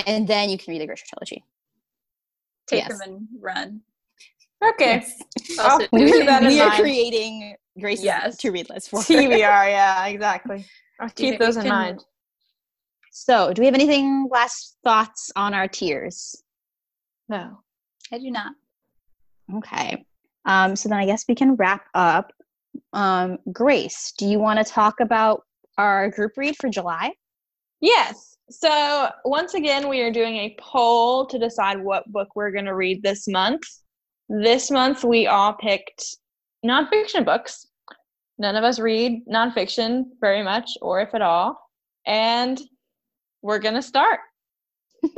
[0.07, 1.45] And then you can read the Grisha trilogy.
[2.67, 2.99] Take Yes.
[2.99, 3.81] them and run.
[4.65, 5.05] Okay.
[5.61, 6.81] Also, Oh, keep do that in we are mind.
[6.81, 8.37] creating Grace's Yes.
[8.39, 9.03] to read list for her.
[9.05, 9.39] TBR,
[9.71, 10.65] yeah, exactly.
[11.01, 12.05] I'll Do you keep think those in can- mind.
[13.11, 16.43] So, do we have anything last thoughts on our tiers?
[17.29, 17.59] No.
[18.13, 18.53] I do not.
[19.55, 20.05] Okay.
[20.45, 22.33] Um, so then I guess we can wrap up.
[22.93, 25.43] Um, Grace, do you want to talk about
[25.79, 27.13] our group read for July?
[27.81, 28.37] Yes.
[28.51, 32.75] So once again, we are doing a poll to decide what book we're going to
[32.75, 33.63] read this month.
[34.29, 36.05] This month, we all picked
[36.67, 37.67] nonfiction books.
[38.39, 41.59] None of us read nonfiction very much, or if at all.
[42.07, 42.61] And
[43.43, 44.21] we're going to start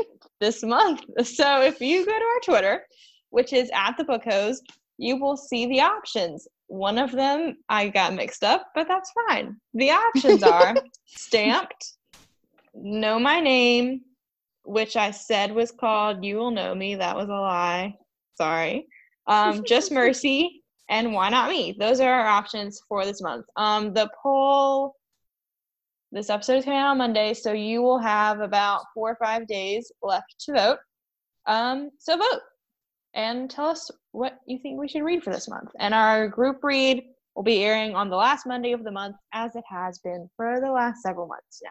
[0.40, 1.02] this month.
[1.24, 2.82] So if you go to our Twitter,
[3.30, 4.60] which is at the book hoes,
[4.98, 6.46] you will see the options.
[6.70, 9.56] One of them I got mixed up, but that's fine.
[9.74, 11.94] The options are stamped,
[12.74, 14.02] know my name,
[14.64, 16.94] which I said was called You Will Know Me.
[16.94, 17.96] That was a lie.
[18.36, 18.86] Sorry.
[19.26, 21.74] Um, Just Mercy and Why Not Me.
[21.76, 23.46] Those are our options for this month.
[23.56, 24.94] Um, the poll,
[26.12, 29.48] this episode is coming out on Monday, so you will have about four or five
[29.48, 30.78] days left to vote.
[31.46, 32.42] Um, so vote
[33.14, 35.70] and tell us what you think we should read for this month.
[35.78, 37.04] And our group read
[37.34, 40.60] will be airing on the last Monday of the month, as it has been for
[40.60, 41.70] the last several months now.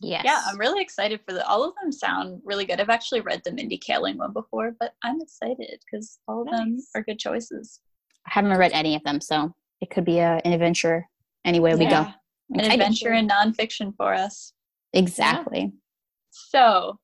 [0.00, 0.22] Yes.
[0.26, 1.46] Yeah, I'm really excited for the.
[1.46, 2.80] All of them sound really good.
[2.80, 6.76] I've actually read the Mindy Kaling one before, but I'm excited because all of them
[6.94, 7.80] are good choices.
[8.26, 11.06] I haven't read any of them, so it could be a, an adventure
[11.46, 11.90] anywhere we go.
[11.90, 12.12] Yeah.
[12.52, 12.80] I'm An excited.
[12.80, 14.52] adventure in nonfiction for us.
[14.92, 15.72] Exactly.
[16.30, 16.98] So,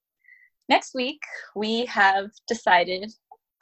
[0.69, 1.21] next week
[1.57, 3.11] we have decided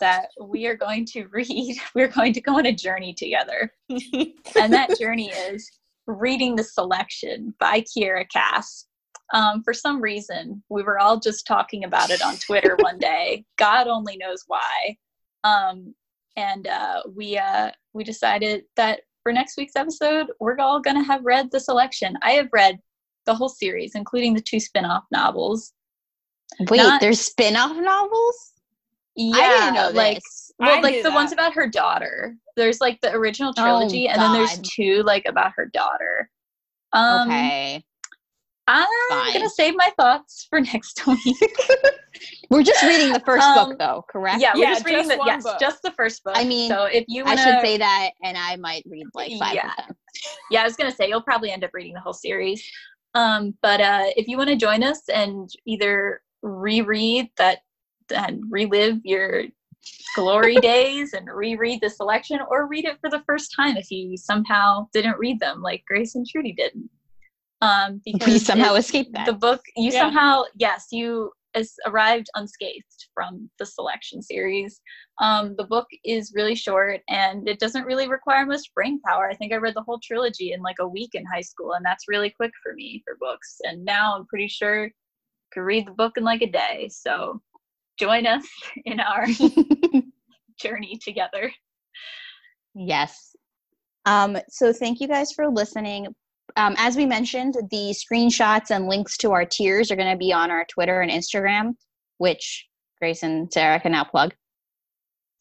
[0.00, 3.72] that we are going to read, we're going to go on a journey together.
[3.88, 5.70] and that journey is
[6.06, 8.86] reading the selection by Kiera Cass.
[9.32, 13.44] Um, for some reason, we were all just talking about it on Twitter one day.
[13.58, 14.96] God only knows why.
[15.44, 15.94] Um,
[16.36, 21.02] and uh, we uh, we decided that for next week's episode, we're all going to
[21.02, 22.16] have read the selection.
[22.22, 22.78] I have read
[23.26, 25.72] the whole series, including the two spin-off novels.
[26.58, 28.52] Wait, Not- there's spin-off novels?
[29.20, 30.52] Yeah, I didn't know like this.
[30.58, 32.34] well, I like knew the ones about her daughter.
[32.56, 36.30] There's like the original Oh, trilogy, and then there's two like about her daughter.
[36.92, 37.84] Um, okay.
[38.66, 39.32] I'm Fine.
[39.34, 41.36] gonna save my thoughts for next week.
[42.50, 44.40] We're just reading the first Um, book though, correct?
[44.40, 45.58] yeah, we're Yeah, just reading just the one yes, book.
[45.60, 46.34] just the first book.
[46.36, 49.32] I mean, so if you I wanna, should say that and I might read like
[49.38, 49.70] five Yeah.
[49.70, 49.96] of them.
[50.50, 52.64] yeah, I was gonna say you'll probably end up reading the whole series.
[53.14, 57.58] Um, but uh, if you want to join us and either reread that
[58.12, 59.44] and relive your
[60.14, 64.16] glory days and reread the selection, or read it for the first time if you
[64.16, 66.72] somehow didn't read them, like Grace and Shruti did.
[67.62, 69.26] Um, because We somehow escaped that.
[69.26, 69.98] the book you Yeah.
[69.98, 74.80] somehow yes you as arrived unscathed from the selection series
[75.20, 79.34] um, the book is really short and it doesn't really require much brain power i
[79.34, 82.08] think i read the whole trilogy in like a week in high school and that's
[82.08, 84.90] really quick for me for books and now i'm pretty sure I
[85.52, 87.40] could read the book in like a day so
[88.00, 88.44] join us
[88.86, 89.26] in our
[90.60, 91.50] journey together
[92.74, 93.34] Yes.
[94.06, 96.06] Um, so thank you guys for listening.
[96.56, 100.32] Um, as we mentioned, the screenshots and links to our tiers are going to be
[100.32, 101.72] on our Twitter and Instagram,
[102.18, 102.68] which
[103.00, 104.34] Grace and Sarah can now plug.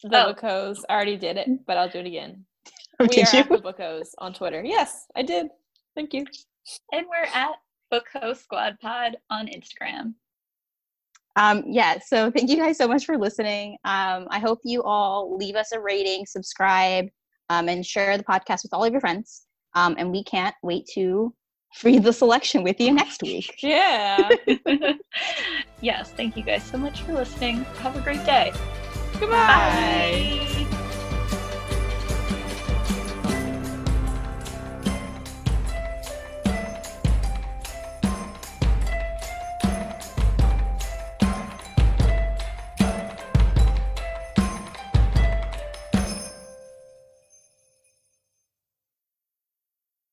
[0.02, 0.28] The Oh.
[0.30, 0.84] Book Hoes.
[0.90, 2.44] I already did it, but I'll do it again.
[3.00, 3.44] Oh, we did are you?
[3.44, 4.64] at the Book Hoes on Twitter.
[4.66, 5.50] Yes, I did.
[5.96, 6.26] Thank you.
[6.92, 7.52] and we're at
[7.92, 10.14] book host squad pod on instagram
[11.40, 13.78] Um, yeah, so thank you guys so much for listening.
[13.86, 17.06] Um, I hope you all leave us a rating, subscribe,
[17.50, 19.46] um, and share the podcast with all of your friends.
[19.74, 21.34] Um, and we can't wait to
[21.84, 23.58] read the selection with you next week.
[23.64, 24.30] Yeah.
[25.82, 27.64] yes, thank you guys so much for listening.
[27.80, 28.52] Have a great day.
[29.14, 29.30] Goodbye.
[29.30, 30.49] Bye.